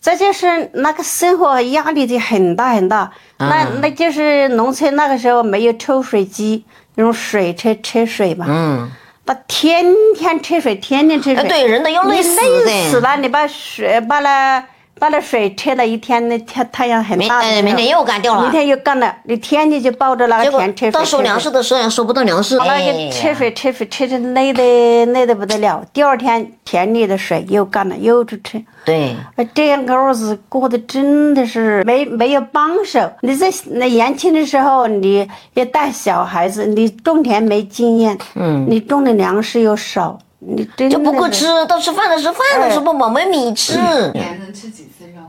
[0.01, 3.11] 这就是那个生活压力就很大很大。
[3.37, 6.65] 那那就是农村那个时候没有抽水机，
[6.95, 8.91] 用水车车水吧，嗯，
[9.25, 12.65] 把天天车水，天天车哎，水，对，人都要你累死的。
[12.65, 14.63] 累死了，你把水把那
[14.99, 20.91] 把那水车了一天，那太太阳很明大的时候，哎明天又干掉了明，天又干了，你天天就抱着那个田吃水。
[20.91, 22.57] 到收粮食的时候也收不到粮食。
[22.57, 28.63] 那哎个车呀，水吃水吃的累的累的不得了，第二天田里的水又干了，又去吃。
[28.85, 32.99] 对，呃这样个日子过得真的是没没有帮手。
[33.21, 43.77] 你在那年轻的时候，你也带小孩子，你种田没经验，嗯，你种的粮食又少，你真就不够吃，到吃饭的时候饭都吃不饱，没米吃。
[44.13, 45.21] 你还能吃几次肉？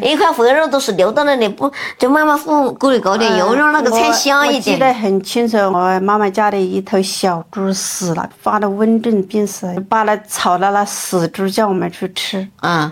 [0.00, 4.94] 一块肥肉都是留到那里，不就慢慢放锅里搞点油，让那个菜香一点我记得。
[4.94, 12.46] 很清楚，我妈妈家的一头小猪死了，发了瘟症病死，把那炒了那死猪叫我们去吃。
[12.62, 12.90] 嗯，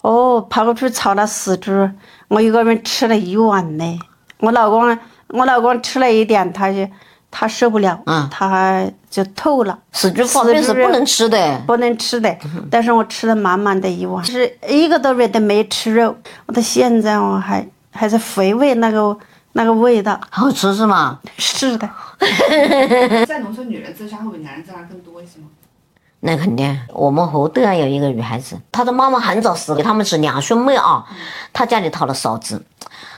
[0.00, 1.88] 哦，跑过去炒了死猪，
[2.28, 3.98] 我一个人吃了一碗呢。
[4.38, 6.88] 我老公，我老公吃了一点，他就
[7.36, 11.60] 他受不了，嗯他就吐了，死猪发病是不能吃的。
[11.66, 12.32] 不能吃的。
[12.70, 16.14] 但是我吃了满满的一碗，是一个多月都没吃肉，
[16.46, 19.18] 我到现在我还还在回味那个
[19.54, 20.18] 那个味道。
[20.30, 21.18] 好吃是吗？
[21.36, 21.90] 是的，
[23.26, 25.48] 在农村，女人自杀会比男人自杀更多一些吗？
[26.20, 31.04] 那肯定，我们河对岸有一个女孩子，她的妈妈很早死了，他们是两兄妹啊，
[31.52, 32.64] 她家里讨了嫂子。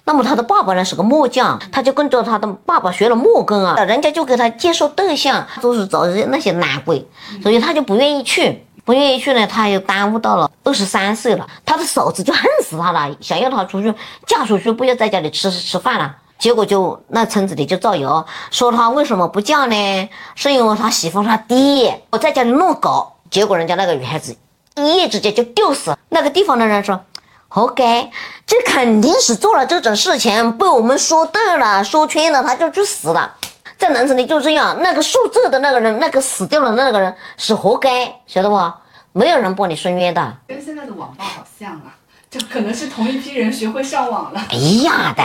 [0.04, 7.06] 那么他的爸爸呢是个木匠，他就跟着他的爸爸学了木工啊，人家就给他介绍对象，都是找那些男鬼，
[7.42, 13.92] 所以他就不愿意去，不愿意去呢，他又耽误到了二十三岁了，他的嫂子就恨死他了，想要他出去
[14.26, 20.08] 嫁出去，不要在家里吃吃饭了，结果就那村子里就造谣说他为什么不嫁呢？
[20.34, 24.36] 是因为他媳妇他爹我在家里乱搞，结果人家那个女孩子
[24.76, 27.00] 一夜之间就吊死，那个地方的人说。
[27.48, 28.10] 活该，
[28.46, 33.34] 这肯定是做了这种事情，被我们说对了，说穿了，他就去死了。
[33.78, 38.72] 在农村里就这样，那个受罪的那个人，那个死掉了那个人是活该，晓得不？
[39.12, 40.36] 没有人帮你伸冤的。
[40.48, 41.94] 跟现在的网暴好像啊，
[42.30, 44.42] 就可能是同一批人学会上网了。
[44.50, 45.22] 一样的，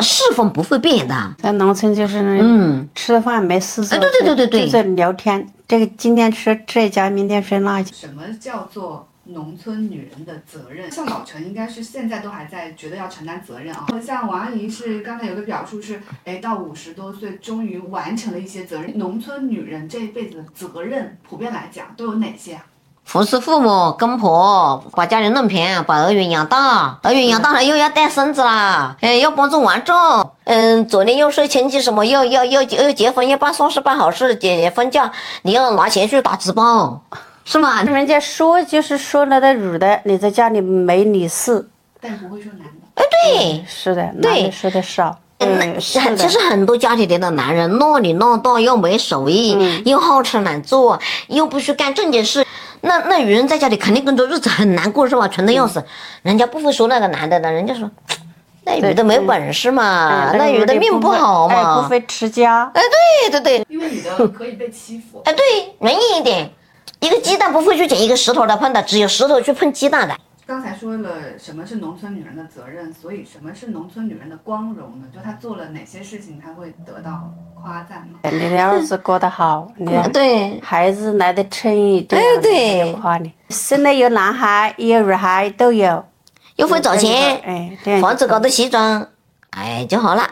[0.00, 1.14] 世风不会变的。
[1.42, 5.46] 在农村就是那，嗯，吃饭没事做，对对对对对，就是聊天。
[5.66, 7.90] 这个今天吃这家，明天吃那家。
[7.94, 9.06] 什么叫做？
[9.24, 13.86] 农村女人的责任，像老陈应该是现在都还在觉得要承担责任啊。
[14.04, 18.98] 像王阿姨是刚才有个表述是，哎，到五十多岁终于完成了一些责任。
[18.98, 22.64] 农村女人这一辈子的责任，普遍来讲都有哪些啊？
[23.04, 35.10] 服侍父母、公婆，把家里弄平，把儿女养大，儿女养大了又要带孙子啦，哎，要帮助完账，嗯，昨天又睡亲戚什么，要要要要结婚，要办丧事办好事，结婚嫁，
[35.42, 37.02] 你要拿钱去打支包。
[37.44, 37.82] 是吗？
[37.82, 41.68] 人家说就是说了的女的，你在家里没你事，
[42.00, 42.72] 但不会说男的。
[42.94, 45.18] 哎，对，是的，男的说的少。
[45.38, 52.46] 嗯，其实很多家庭里的男人闹里闹大，又没手艺，又好吃懒做，又不去干正经事，
[52.82, 55.26] 那那女人在家里肯定跟着日子很难过，是吧？
[55.26, 55.82] 穷的要死。
[56.22, 57.90] 人家不会说那个男的的，人家说
[58.64, 62.70] 那女的没本事嘛，那女的命不好嘛，不会持家。
[62.72, 62.80] 哎，
[63.28, 65.20] 对对对，因为女的可以被欺负。
[65.24, 66.48] 哎，对，文艺一点。
[67.02, 70.16] 一个鸡蛋不会去捡一个石头来碰的，只有石头去碰鸡蛋的。
[70.46, 75.06] 刚才说了什么是农村女人的责任，所以什么是农村女人的光荣呢？
[75.12, 77.28] 就她做了哪些事情，她会得到
[77.60, 78.30] 夸赞呢？
[78.30, 83.32] 你的儿子过得好， 你对孩子来的称意，对对，夸你。
[83.50, 86.04] 生了有男孩也有女孩都有，
[86.54, 87.36] 又会找钱，
[87.84, 89.08] 哎，房子搞得齐整，
[89.50, 90.22] 哎就好了。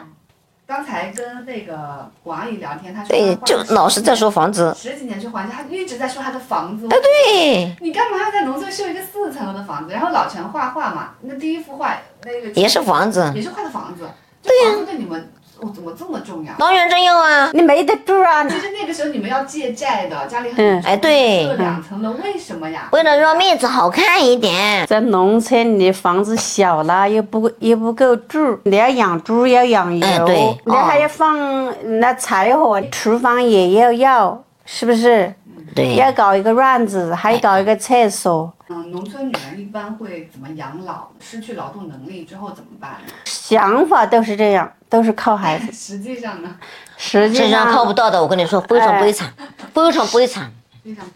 [0.71, 6.87] 刚才跟那个王阿姨聊天，她说对，就老是在说房子，十几年去还债，她一直在说她的房子。
[6.89, 9.91] 哎，对，你干嘛要在农村修一个四层楼的房子？
[9.91, 14.07] 然后老陈画画嘛，那第一幅画那个也是房子，也是画的房子，
[14.41, 15.29] 对呀，对你们。
[15.61, 16.51] 我怎么这么重要？
[16.57, 17.51] 当然重要啊！
[17.53, 18.43] 你没得住啊！
[18.49, 22.89] 其实那个时候你们要借债的，家里很哎对，两层楼，为什么呀？
[22.91, 24.87] 为了让面子好看一点。
[24.87, 35.31] 在农村，你房子小了又不又不够住，你要养猪要养牛，你还要放那柴火，厨房也要要，是不是？
[35.75, 35.95] 对。
[35.95, 38.51] 要搞一个院子，还要搞一个厕所。
[38.69, 41.07] 嗯，农村女人一般会怎么养老？
[41.19, 42.97] 失去劳动能力之后怎么办？
[43.25, 44.71] 想法都是这样。
[44.91, 46.53] 都是靠孩子， 实际上呢？
[46.97, 48.21] 实际上靠不到的。
[48.21, 49.31] 我跟你说，非常悲惨，
[49.73, 50.51] 非常悲惨。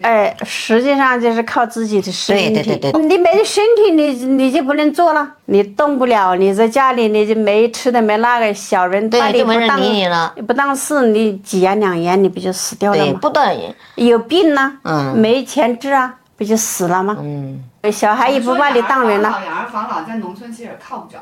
[0.01, 2.54] 哎，实际上就是靠自己的身体。
[2.54, 3.01] 对对对对。
[3.01, 6.36] 你没身体，你你就不能做了，你动不了。
[6.36, 13.19] 你在家里，你就没吃的，没那个，小人对你不当你了，不当事，你几言两言，你不就死掉了吗？
[13.19, 13.54] 不当
[13.95, 17.17] 有病呢，嗯，没钱治啊，不就死了吗？
[17.19, 17.63] 嗯。
[17.91, 19.30] 小孩也不把你当人了。
[19.45, 21.19] 养儿防老在农村其实靠不着，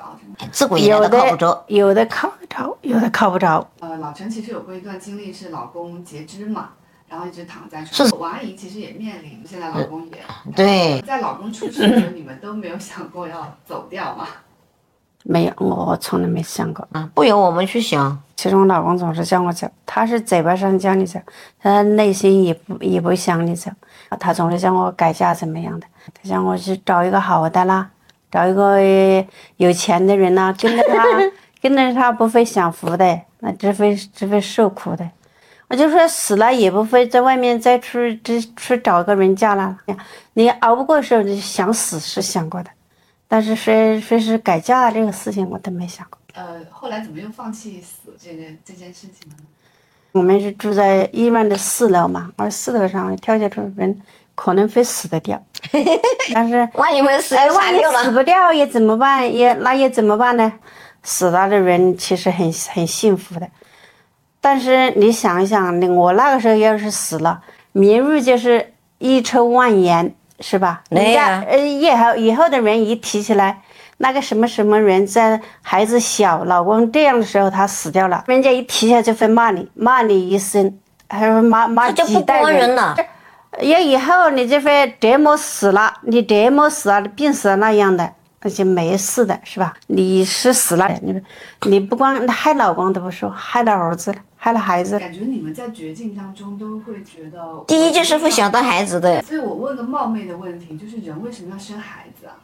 [0.49, 1.63] 自古以来都靠不着。
[1.67, 3.67] 有的靠得着，有的靠不着。
[3.81, 6.69] 呃，老陈其实有过一段经历，是老公截肢嘛，
[7.13, 8.09] 然后一直躺在床。
[8.09, 8.15] 是。
[8.15, 10.17] 王阿姨其实也面临，现在老公也。
[10.55, 10.99] 对。
[11.01, 14.25] 在老公出事的时候，你们都没有想过要走掉吗？
[15.23, 16.87] 没有，我从来没想过。
[16.91, 18.19] 啊，不由我们去想。
[18.35, 21.19] 其实我老公总是叫我走，他是嘴巴上叫你走，
[21.61, 23.69] 他内心也不也不想你走。
[24.19, 27.91] 他总是叫我改嫁怎么样的，他叫我去找一个好的啦，
[28.31, 28.81] 找一个
[29.57, 31.03] 有钱的人呐，跟着他，
[31.61, 35.07] 跟着他不会享福的，那只会只会受苦的。
[35.69, 39.75] 我就说死了也不会在外面再去去去找个人嫁了。
[40.33, 42.69] 你熬不过的时候，你想死是想过的。
[43.27, 46.19] 但是说说是改嫁这个事情，我都没想过。
[46.35, 49.43] 呃，后来怎么又放弃死这个这件事情了呢？
[50.11, 53.99] 我们是住在医院的四楼嘛，而四楼上跳下去人
[54.35, 55.43] 可能会死得掉。
[56.33, 59.33] 但是万一没死，哎，万一死不掉也怎么办？
[59.33, 60.53] 也那也怎么办呢？
[61.01, 63.49] 死了的人其实很很幸福的。
[64.43, 67.41] 但是你想一想，我那个时候要是死了，
[67.71, 70.13] 明日就是一抽万言。
[70.39, 70.81] 是吧？
[70.89, 73.61] 人家呃，以后以后的人一提起来，
[73.97, 80.77] 那个什么什么人在孩子小、老公这样的时候，他死掉了，人家一提起来就会骂你，骂你一生，
[81.07, 82.93] 还是骂骂几代人了。
[83.61, 88.11] 要以后你就会折磨死了，你折磨死了，病死了那样的，
[88.43, 89.73] 那就没事的，是吧？
[89.87, 91.21] 你是死了，你
[91.67, 94.99] 你不光害老公都不说，害了儿子，害了孩子。
[94.99, 102.35] 感觉你们在绝境当中都会觉得，第一就是会想到孩子的，所以我问个冒昧的问题，就是人为什么要生孩子啊？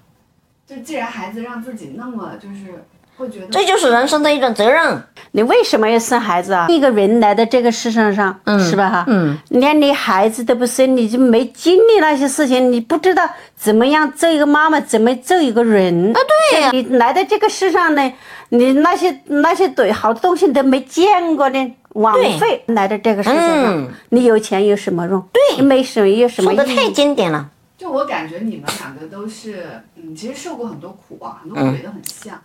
[0.66, 2.86] 就既然孩子让自己那么就是
[3.20, 5.04] 会觉得，这就是人生的一种责任。
[5.32, 6.68] 你为什么要生孩子啊？
[6.70, 8.90] 一个人来到这个世上上，是吧？
[8.90, 16.20] 哈，嗯，连你孩子都不生，你就没经历那些事情，你不知道怎么样做一个妈妈，怎么做一个人啊？
[16.52, 18.14] 对呀你来到这个世上呢，
[18.50, 21.72] 你那些那些对好多东西都没见过呢。
[21.94, 25.20] 枉费来到这个世界上，嗯你有钱有什么用？
[25.34, 26.58] 对你没什么有什么意义？
[26.58, 27.50] 说的太经典了。
[27.80, 29.66] 就我感觉你们两个都是，
[29.96, 32.40] 嗯，其实受过很多苦啊，很多苦也都很像，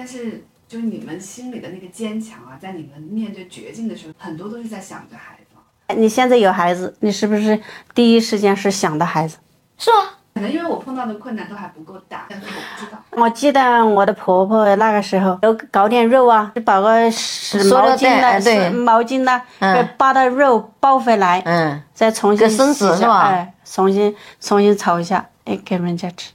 [0.00, 5.94] 但是就是你们心里的那个坚强啊，在你们面对绝境的时候，很多都是在想着孩子。
[5.94, 7.60] 你现在有孩子，你是不是
[7.94, 9.36] 第一时间是想的孩子？
[9.76, 12.98] 是啊，可能因为我碰到的困难都还不够大，但是我不知道。
[13.10, 26.32] 我记得我的婆婆那个时候有搞点肉啊，就把个毛巾呢，对湿毛巾呢，嗯把那肉包回来，嗯，再重新洗一下是吧哎，重新重新炒一下，哎，给人家吃。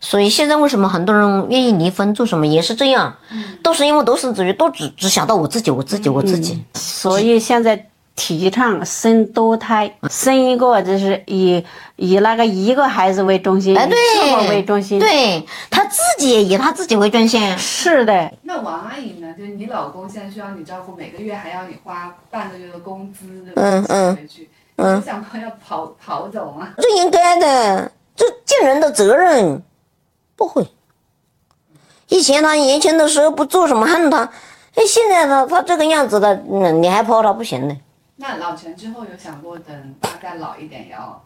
[0.00, 3.14] 所以现在为什么很多人愿意离婚，做什么也是这样，
[3.62, 6.62] 都是因为独生子女都只只想到我自己，我自己，我自己。
[6.74, 11.64] 所以现在提倡生多胎，生一个就是以
[11.96, 17.40] 以那个一个孩子为中心，哎，以自我为对，中心。，对他自己也以他自己为中心。
[17.56, 19.34] 是的，那王阿姨呢？
[19.38, 23.62] 就是你老公现在需要你照顾，每个月还要你花半个月的工资，对吧？
[23.62, 26.68] 嗯嗯回去，你想过要跑跑走吗？
[26.78, 29.62] 这应该的，这尽人的责任。
[30.38, 30.64] 不会，
[32.08, 34.18] 以前他年轻的时候不做什么恨他，
[34.76, 37.76] 哎，现在他他这个样子的，嗯，你还抛他不行呢。
[38.14, 41.20] 那老陈之后有想过，等他再老一点，也要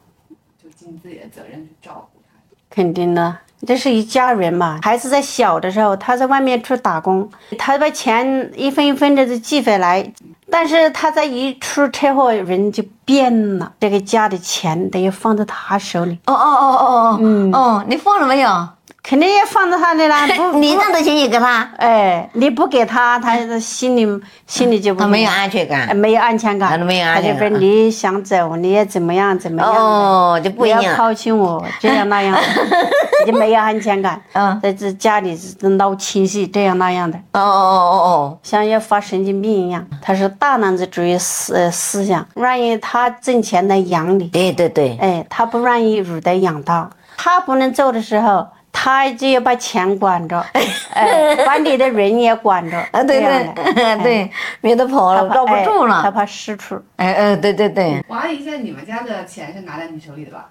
[0.62, 2.40] 就尽自己的责任去照顾他。
[2.70, 3.36] 肯定的，
[3.66, 4.80] 这是一家人嘛。
[4.82, 10.10] 孩子在小的时候，他在外面去打工，他把钱一分一分的就寄回来，
[10.50, 18.68] 但是他在一出车祸，人就变了，这个家的钱得要放在他手里，哦哦哦哦哦，嗯，哦，你放了没有？
[19.02, 20.26] 肯定要放在他那啦。
[20.36, 24.06] 不，你不让的钱也给他，哎，你不给他，他心里
[24.46, 25.88] 心里就不他没有安全感。
[25.88, 29.74] 哎没有安全感，他没有安全感他就说你想走，你也怎么样怎么样。
[29.74, 30.94] 哦，就不不要一样。
[30.96, 32.40] 抛弃我，这样那样的，
[33.26, 34.22] 就没有安全感。
[34.34, 39.84] 嗯在这家里闹情绪，这样那样的，哦哦哦哦哦像要发神经病一样。
[40.00, 46.88] 他是大男子主义思呃思想，愿意他挣钱来养你哦，，对对对，哎，他不愿意女的养他。
[47.16, 48.46] 他不能做的时候，
[48.84, 50.44] 他就要把钱管着，
[50.92, 52.76] 哎，把你的人也管着。
[52.90, 53.54] 啊对对
[54.02, 54.30] 对，
[54.60, 56.10] 免得跑了，他怕绕不住了他。
[56.10, 56.74] 怕失处。
[56.96, 60.48] 哎哎，对对对，王阿姨，现在你们家的钱是拿在你手里的吧？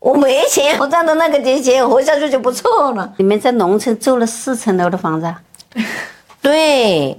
[0.00, 3.10] 我没钱，我赚的那个点钱活下去就不错了。
[3.16, 5.40] 你们在农村住了四层楼的房子啊，
[6.42, 7.16] 对，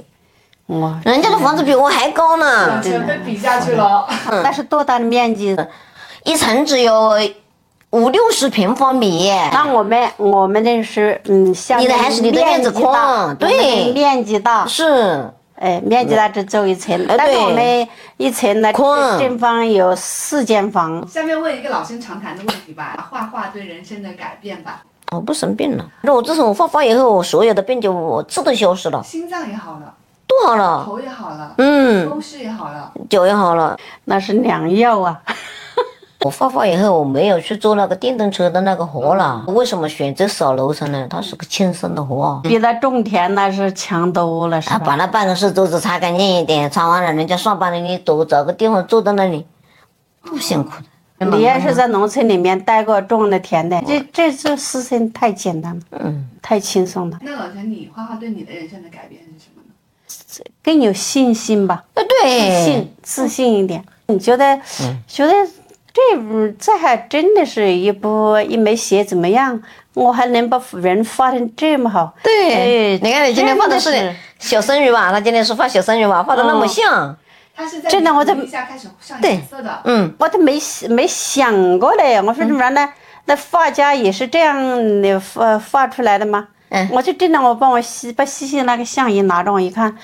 [0.67, 4.07] 哇，人家的房子比我还高呢，全被比下去了。
[4.43, 5.57] 那是多大的面积？
[6.23, 7.13] 一层只有
[7.91, 9.31] 五六十平方米。
[9.51, 24.81] 那我们我们的是嗯，下面你的还是你的院子面积大宽对面积大，是，哎，面积大只走一层，哎但是我们一层呢空正方有四间房，下面问一个老生常谈的问题吧，画画对人生的改变吧，
[25.13, 25.85] 我不生病了。
[26.01, 29.93] 那我自从我画画以后，我所有的病就我自动消失了，心脏也好了，
[30.27, 30.83] 都好了。
[30.85, 32.91] 头也好了，嗯，风湿也好了。
[33.09, 33.77] 脚也好了。
[34.03, 35.21] 那是良药啊。
[36.22, 39.43] 我画画以后，我没有去做那个电动车的那个活了。
[39.47, 41.05] 为什么选择扫楼层呢？
[41.07, 42.41] 它是个轻松的活啊。
[42.43, 44.86] 比那种田那是强多了，是啊，吧？
[44.86, 49.45] 把那办公室桌子擦干净一点，擦完了人家上班了，你多找个地方坐在那里，
[50.22, 50.72] 不辛苦
[51.20, 51.28] 的。
[51.28, 60.45] 你要是在农村里面待过种的田的，这这这事情太简单了，嗯，太轻松了，那老陈，你画画对你的人生的改变是什么呢？
[60.63, 61.84] 更有信心吧。
[61.93, 63.84] 哎，自对，信自信一点。
[64.09, 64.57] 你觉得，
[65.05, 65.34] 觉得
[65.97, 69.59] 这部这还真的是一部一没写怎么样，
[69.95, 72.13] 我还能把人画成这么好。
[72.21, 75.11] 对，哎你看你今天画的是小生鱼吧？
[75.11, 77.15] 他今天是画小生鱼吧，画的那么像。
[77.55, 82.93] 他是在真的我在一下开始上对颜色的，嗯，我都没没想过嘞，我说原来
[83.25, 86.49] 那画家也是这样的画画出来的吗？
[86.70, 89.95] 嗯我就真的我帮我西把西西那个相机拿着我一看，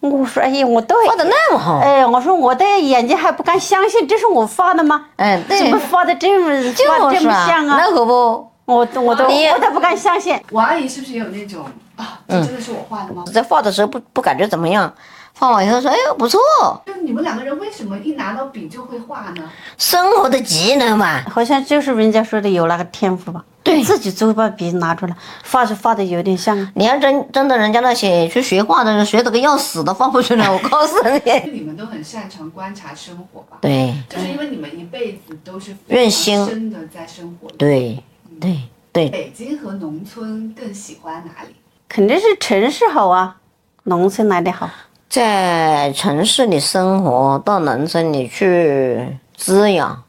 [0.00, 1.78] 我说哎呀，我都画的那么好。
[1.80, 5.06] 哎，我说我的眼睛还不敢相信，这是我画的吗？
[5.16, 7.76] 嗯，对怎么，画的这么画这就是啊，么像啊？
[7.80, 8.50] 那可不。
[8.66, 10.40] 我都我都我都不敢相信。
[10.50, 12.18] 我阿姨是不是也有那种啊？
[12.26, 13.22] 这真的是我画的吗？
[13.30, 14.90] 在画的时候不不感觉怎么样，
[15.36, 16.40] 画完以后说，哎呦不错，
[16.86, 19.50] 就你们两个人为什么一拿到笔就会画呢？
[19.76, 21.22] 生活的技能嘛。
[21.28, 25.16] 好像就是人家说的有那个天赋吧，对自己就把笔拿出来，
[25.50, 26.56] 画就画的有点像。
[26.74, 30.48] 你要真真的人家那些去学画的人，学的个要死的，画不出来。
[30.50, 33.58] 我告诉你，你们都很擅长观察生活吧？
[33.60, 37.50] 对就是因为你们一辈子都是愿非常心深的在生活。
[37.58, 38.02] 对
[38.40, 38.60] 对
[38.92, 41.56] 对，北京和农村更喜欢哪里？
[41.88, 43.36] 肯定是城市好啊，
[43.82, 44.70] 农村来的好。
[45.14, 49.00] 在城市里生活，到农村里去
[49.36, 50.02] 滋养。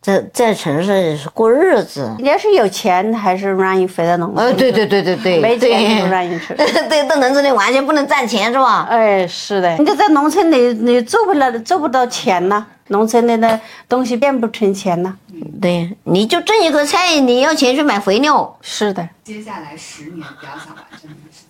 [0.00, 4.48] 在在城市里过日子，你要是有钱，还是愿意回到农村。
[4.48, 6.54] 哎，对对对对对，没钱就不 对愿意去。
[6.56, 8.88] 对，到农村里完全不能赚钱是吧？
[8.90, 12.66] 哎，是的，你就在农村里，你做不了，做不到钱呐。
[12.88, 15.16] 农村里的东西变不成钱呐。
[15.62, 18.58] 对，你就挣一个菜，你要钱去买肥料。
[18.60, 21.49] 是的，接下来十年比较想完成的事情。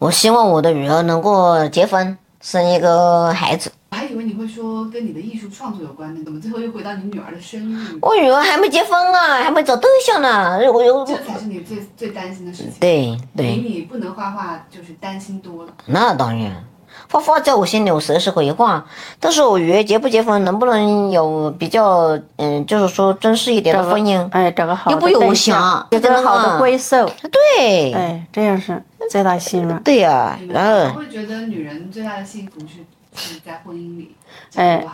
[0.00, 3.70] 我希望我的女儿能够结婚，生一个孩子。
[3.90, 7.98] 我还以为你会说跟你的艺术创作有关呢，怎么最后又回到你女儿的生育？
[8.00, 10.58] 我女儿还没结婚啊，还没找对象呢。
[10.72, 12.72] 我有这才是你最最担心的事情。
[12.80, 15.72] 对比，你不能画画就是担心多了。
[15.84, 16.64] 那当然，
[17.08, 18.84] 画画在我心里我随时可以画，
[19.20, 24.28] 但是我女儿结不结婚，能不能有比较嗯，就是说正式一点的婚姻？
[24.32, 27.08] 哎，找个好的又不有对想象，就跟他有个好的归宿，
[27.56, 29.82] 对，哎，这样是最大心愿。
[29.82, 32.84] 对呀、你们然后会觉得女人最大的幸福是
[33.14, 34.14] 是在婚姻里
[34.50, 34.84] 找哎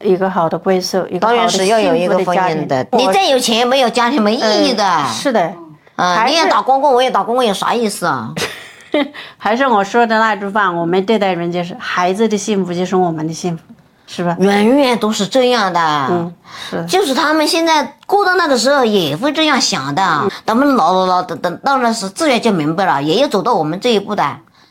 [0.00, 1.06] 一个好的归宿。
[1.06, 2.86] 一个好的归宿，当然是要有一个婚姻的。
[2.92, 4.84] 你再有钱没有家庭没意义的。
[4.84, 5.54] 嗯是的，
[5.96, 8.32] 啊，你也打光棍，我也打光棍，有啥意思啊？
[9.38, 13.62] 还是我说的那句话，我们对待人就是孩子的幸福就是我们的幸福，
[14.06, 14.36] 是吧？
[14.40, 15.80] 远远都是这样的。
[16.10, 16.34] 嗯，
[16.70, 16.86] 是。
[16.86, 24.22] 就是他们现在过到那个时候也会这样想嗯的，等们老老老等等到那时自然就明白了，也要走到我们这一步的，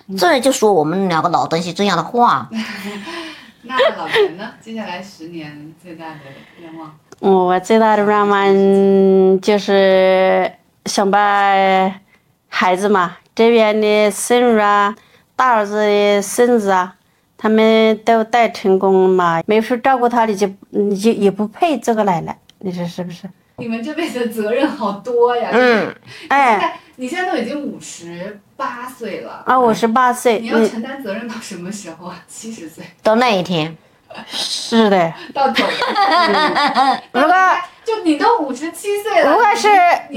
[0.07, 2.49] 嗯自然就说我们两个老东西这样的话。
[3.65, 4.49] 那老陈呢？
[4.59, 6.19] 接下来十年最大的
[6.61, 6.91] 愿望？
[7.19, 10.51] 我最大的愿望就是
[10.85, 11.19] 想把
[12.49, 14.95] 孩子嘛，这边的孙女啊、
[15.35, 16.95] 大儿子的孙子啊，
[17.37, 23.29] 他们都带成功了嘛，没事照顾他的就你就也不配做个奶奶，你说是不是？
[23.57, 25.49] 你们这辈子的责任好多呀！
[25.53, 25.95] 嗯，
[26.27, 32.23] 哎，你现在都已经五十八岁了，啊，五十八岁，你要承担责任到什么时候啊？
[32.27, 33.77] 七十岁到那一天，
[34.27, 37.01] 是的，到头了。
[37.11, 37.33] 如果
[37.83, 39.67] 就你都五十七岁了，不管是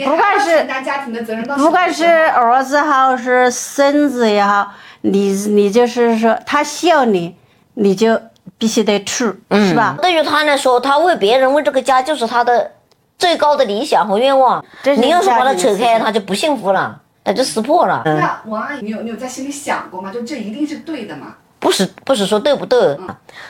[0.04, 7.34] 不管是承担家庭的责任到什么不管是儿子好是孙子也好，你你就是说他需要你，
[7.74, 8.20] 你就
[8.56, 9.96] 必须得去，是吧？
[10.00, 12.70] 对于他来说，他为别人为这个家就是他的
[13.18, 14.64] 最高的理想和愿望。
[14.96, 18.02] 你要是把他扯开，他就不幸福了，他就撕破了。
[18.04, 20.12] 嗯，那王阿姨，你有你有在心里想过吗？
[20.12, 21.34] 就这一定是对的吗？
[21.58, 22.98] 不是不是说对不对，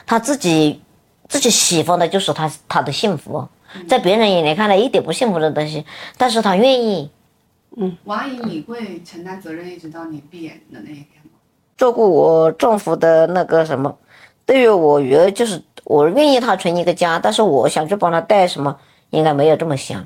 [0.06, 0.80] 他自己
[1.28, 3.46] 自己喜欢的就是他他的幸福，
[3.88, 5.84] 在别人眼里看来一点不幸福的东西，
[6.16, 7.10] 但是他愿意。
[7.78, 11.32] 嗯王阿姨，你会承担责任一直到你闭眼的那一天吗？
[11.76, 13.94] 照顾我丈夫的那个什么，
[14.46, 18.74] 对于我女儿就是我愿意她成一个家，但是我想去帮她带什么，
[19.10, 20.02] 应该没有这么想，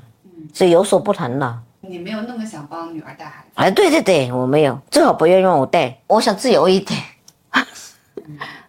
[0.53, 1.59] 是有所不同的。
[1.79, 6.99] 你没有那么想帮女儿带孩子，哎，对对对，我没有，最好不要让我带，我想自由一点。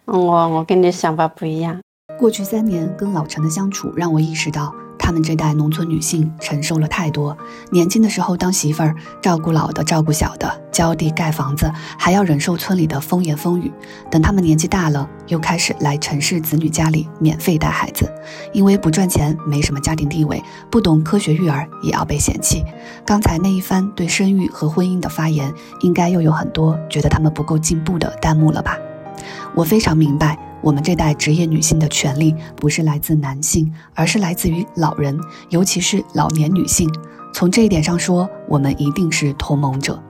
[0.05, 1.79] 我我跟你想法不一样。
[2.19, 7.35] 过去三年跟老陈的相处，让我意识到，他们这代农村女性承受了太多。
[7.71, 13.71] 年轻的时候当媳妇儿，照顾老的，照顾小的，浇地盖房子，还要忍受村里的风言风语。
[14.11, 18.07] 等他们年纪大了，又开始来城市子女家里免费带孩子，
[18.51, 22.63] 因为不赚钱，没什么家庭地位，不懂科学育儿，也要被嫌弃。
[23.03, 25.51] 刚才那一番对生育和婚姻的发言，
[25.81, 28.77] 应该又有很多觉得他们不够进步的弹幕了吧？
[29.55, 35.17] 我非常明白，我们这代职业女性的权利不是来自男性，而是来自于老人，
[35.49, 36.89] 尤其是老年女性。
[37.33, 40.01] 从这一点上说，我们一定是同盟者。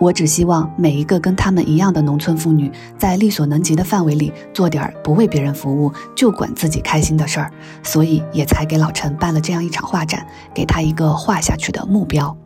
[0.00, 2.68] 我只希望每一个跟他们一样的农村妇女，
[2.98, 7.52] 在力所能及的范围里做点儿不为别人服务就管自己开心的事儿，
[7.84, 12.36] 所以也才给老陈办了这样一场画展，给他一个画下去的目标。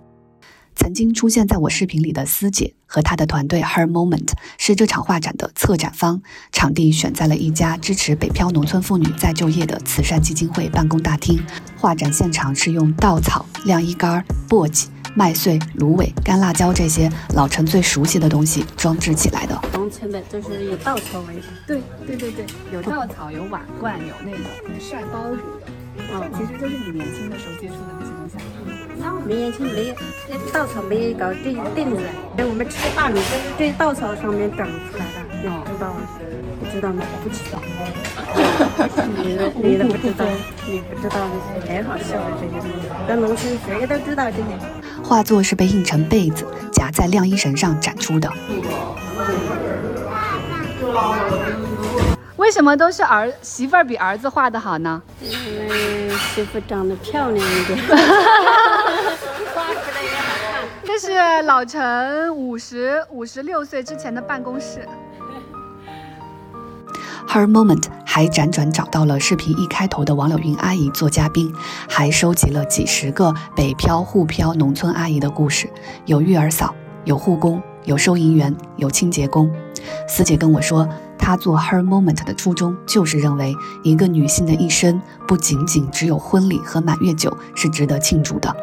[0.77, 6.23] 曾经出现在我视频里的思姐和她的团队 Her Moment 是这场画展的策展方，
[6.53, 11.43] 场地选在了一家支持北漂农村妇女再就业的慈善基金会办公大厅。
[11.77, 19.61] 画展现场是用稻草、晾衣杆、簸箕、麦穗、芦苇、干辣椒这些老陈最熟悉的东西装置起来的。
[19.73, 21.47] 农村的就是以稻草为主。
[21.67, 24.39] 对对对对，有稻草，有瓦罐，有那个
[24.79, 25.67] 晒包谷的。
[26.13, 28.76] 嗯，其实就是你年轻的时候接触的那些东西。
[29.07, 29.95] 那我没眼睛没
[30.29, 36.03] 那稻草没有搞定定出来，我们吃大米都是这稻草上面长出来的，你知道吗？
[36.59, 37.05] 不知道吗？
[37.23, 37.63] 不知道。
[39.23, 40.25] 你你都不知道，
[40.67, 41.21] 你不知道
[41.55, 44.59] 那些很好笑的这些东西，在农村谁都知道这些。
[45.05, 48.29] 画作是被印成被子，夹在晾衣绳上展出的。
[52.37, 55.03] 为什么都是儿媳妇儿比儿子画的好呢？
[55.23, 55.31] 因
[55.69, 57.79] 为媳妇长得漂亮一点。
[59.55, 64.87] 画出来也好看这是老陈五十五十六岁之前的办公室。
[67.27, 71.53] Her Moment 还辗转找到了视频一开头的王柳云阿姨做嘉宾，
[71.89, 75.69] 还收集了几十个北漂沪漂农村阿姨的故事，
[76.05, 76.75] 有育儿嫂，
[77.05, 79.51] 有护工，有收银员，有清洁工。
[80.09, 80.89] 思姐跟我说，
[81.19, 88.55] 她做 Her Moment 的初衷就是认为，一个女性的一生不仅仅只有婚礼和满月酒是值得庆祝的。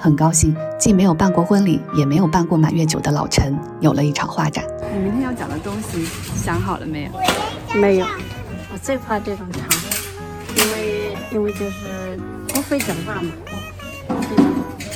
[0.00, 4.64] 很高兴，既没有办过婚礼，也没有办过满月酒的老陈，有了一场画展。
[4.92, 6.04] 你明天要讲的东西
[6.36, 7.80] 想好了没有？
[7.80, 8.06] 没有，
[8.72, 9.76] 我最怕这种场合，
[10.56, 12.18] 因为因为就是
[12.48, 13.30] 不会讲话嘛，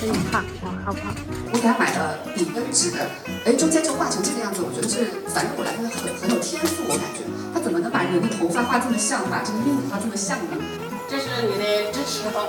[0.00, 1.10] 真怕，我害怕。
[1.52, 2.92] 我给他买了笔跟纸，
[3.44, 10.56] 哎，中间就画成这个样子，我觉得是反正我来，看很很有天赋，我感觉他怎么能把人的头发画这么像，把这个面画这么像呢？
[11.10, 12.46] 这是你的支持后。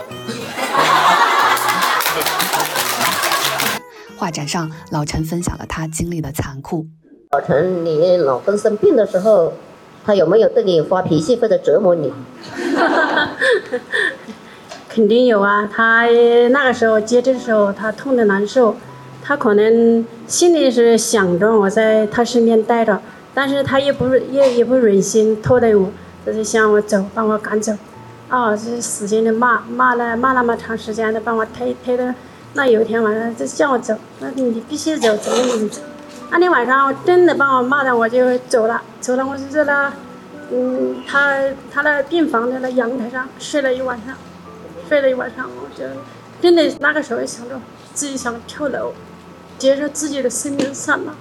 [4.16, 6.86] 画展上，老陈分享了他经历的残酷。
[7.32, 9.54] 老陈，你老公生病的时候，
[10.06, 12.14] 他有没有对你发脾气或者折磨你？
[15.00, 16.06] 肯定有啊，他
[16.50, 18.76] 那个时候接诊的时候，他痛的难受，
[19.24, 23.00] 他可能心里是想着我在他身边待着，
[23.34, 25.90] 但是他也不也也不忍心拖累我，
[26.26, 27.72] 他就想我走，把我赶走。
[28.28, 32.14] 啊，就是使劲的骂，骂了骂那么长时间的，把我推推的。
[32.56, 35.82] 那有一天晚上就叫我走，那你必须走，怎么你走？
[36.30, 39.94] 那天晚上真的把我骂的，我就走了，走了，我就在那，
[40.52, 41.40] 嗯，他
[41.72, 44.14] 他那病房的那阳台上睡了一晚上，
[44.90, 45.86] 睡了一晚上，我就
[46.42, 47.62] 真的那个时候想着
[47.94, 48.92] 自己想跳楼，
[49.60, 51.16] 结束自己的生命算了。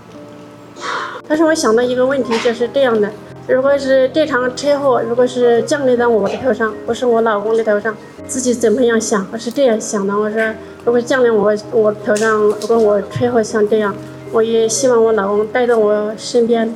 [1.29, 3.13] 但是我想到一个问题，就是这样的：
[3.47, 7.95] 如果是这场车祸，如果是降临到我的头上，不是我老公的头上，
[8.27, 9.27] 自己怎么样想？
[9.31, 10.41] 我是这样想的，我说。
[10.85, 13.95] 如果降临我我头上，如果我车祸像这样，
[14.33, 16.75] 我也希望我老公带到我身边，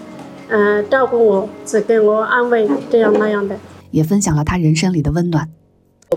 [0.48, 3.56] 嗯，照顾我，只给我安慰，这样那样的。
[3.90, 5.48] 也分享了他人生里的温暖。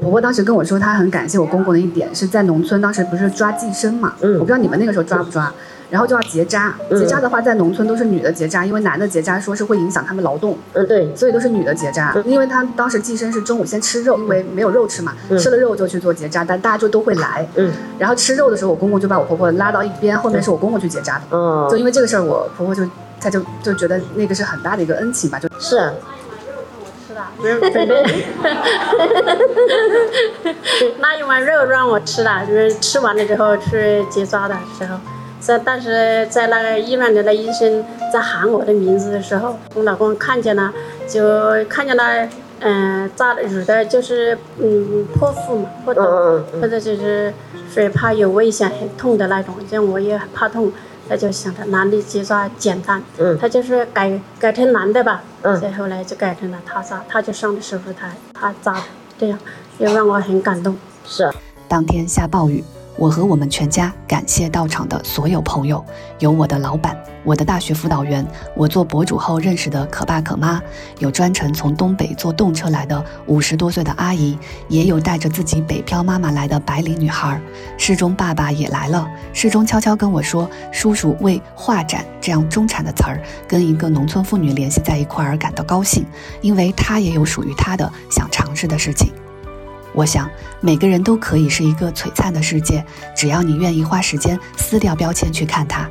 [0.05, 5.51] 我婆婆当时跟我说，她很感谢我公公的一点是在农村，当时不是抓寄生嘛，嗯，我不知道你们那个时候抓不抓。
[5.89, 10.57] 然后就要结扎，结扎的话，在农村都是女的结扎，因为男的结扎说是会影响他们劳动。
[10.73, 12.13] 嗯，对，所以都是女的结扎。
[12.25, 17.47] 因为他当时寄生是中午先吃肉，因为没有肉吃嘛，吃了肉就去做结扎，但大家就都会来。
[17.55, 21.23] 嗯，然后吃肉的时候，我公公就把我婆婆拉到一边，后面是我公公去结扎的。
[21.31, 22.83] 嗯，就因为这个事儿，我婆婆就
[23.19, 25.79] 她就就觉得那个是很大的一个恩情吧，就是。
[30.99, 34.97] 那一碗肉让我吃了，就是吃完了之后去结扎的时候。
[35.39, 40.73] 在当时在那个医院的那医生在喊我的名字的时候，我老公看见了，
[41.07, 42.27] 就看见了，
[42.61, 47.31] 嗯，扎的的就是嗯剖腹嘛，或者或者就是
[47.71, 50.71] 说怕有危险很痛的那种，像我也怕痛，
[51.07, 53.01] 他就想着男的结扎简单，
[53.39, 58.81] 他就是改改成男的吧，所以后来就改成了他扎，他就上的手术台，他扎的，
[59.17, 59.39] 这样
[59.77, 60.75] 也让我很感动。
[61.05, 61.31] 是，
[61.67, 62.63] 当天下暴雨。
[62.97, 65.83] 我和我们全家感谢到场的所有朋友，
[66.19, 68.25] 有我的老板，我的大学辅导员，
[68.55, 70.61] 我做博主后认识的可爸可妈，
[70.99, 74.37] 有专程从东北坐动车来的五十多岁的阿姨，
[74.69, 77.39] 也有带着自己北漂妈妈来的白领女孩。
[77.77, 86.05] 诗中爸爸也来了，诗中悄悄跟我说，叔叔为画展这样中产的词儿跟一个农村妇女联系在一块儿感到高兴，
[86.39, 89.11] 因为他也有属于他的想尝试的事情。
[89.95, 90.29] 我想，
[90.59, 92.85] 每个人都可以是一个璀璨的世界，
[93.15, 95.89] 只要你愿意花时间撕掉标签去看它。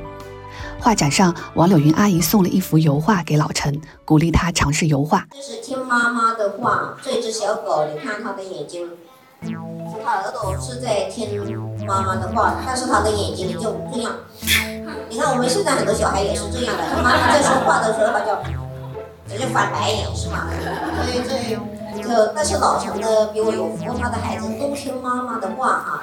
[0.78, 5.26] 画展上，王柳云阿姨送了一幅油画给老陈，鼓励他尝试油画。
[5.32, 8.90] 这是听妈妈的话，这只小狗，你看它的眼睛，
[10.04, 11.26] 它耳朵是在听
[11.86, 14.12] 妈妈的话，但是它的眼睛就这样。
[15.08, 18.36] 你看我们现在很多小孩也是这样的，妈妈在说话的时候，他就
[19.28, 20.46] 直接翻白眼，是吗？
[21.04, 21.58] 所以这。
[22.34, 26.02] 但是老陈的比我有福，他的孩子都听妈妈的话哈。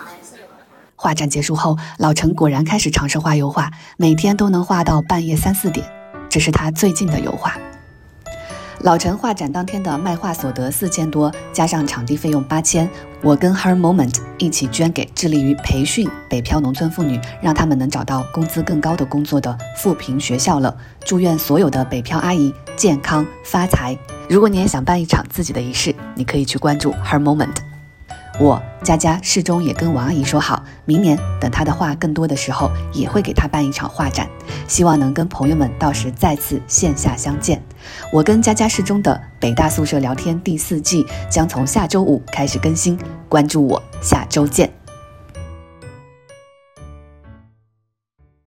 [0.96, 5.86] 画展结束后，老陈果然开始尝试画油画，每天都能画到半夜三四点，
[6.28, 7.56] 这是他最近的油画。
[8.84, 12.90] 老陈画展当天的卖画所得四千多，加上场地费用八千，
[13.22, 20.76] 我跟 Her Moment 一起捐给致力于培训北漂农村妇女，让他们能找到工资更高的工作的富平学校了。
[21.06, 23.96] 祝愿所有的北漂阿姨健康发财。
[24.28, 27.71] 如果你也想办一场自己的仪式，你可以去关注 Her Moment。
[28.42, 34.28] 我佳佳适中也跟王阿姨说好，明年等她的画更多的时候，也会给她办一场画展，
[34.68, 37.62] 希望能跟朋友们到时再次线下相见。
[38.12, 42.98] 我跟佳佳适中的北大宿舍聊天第四季将从下周五开始更新，
[43.30, 44.81] 关注我，下周见。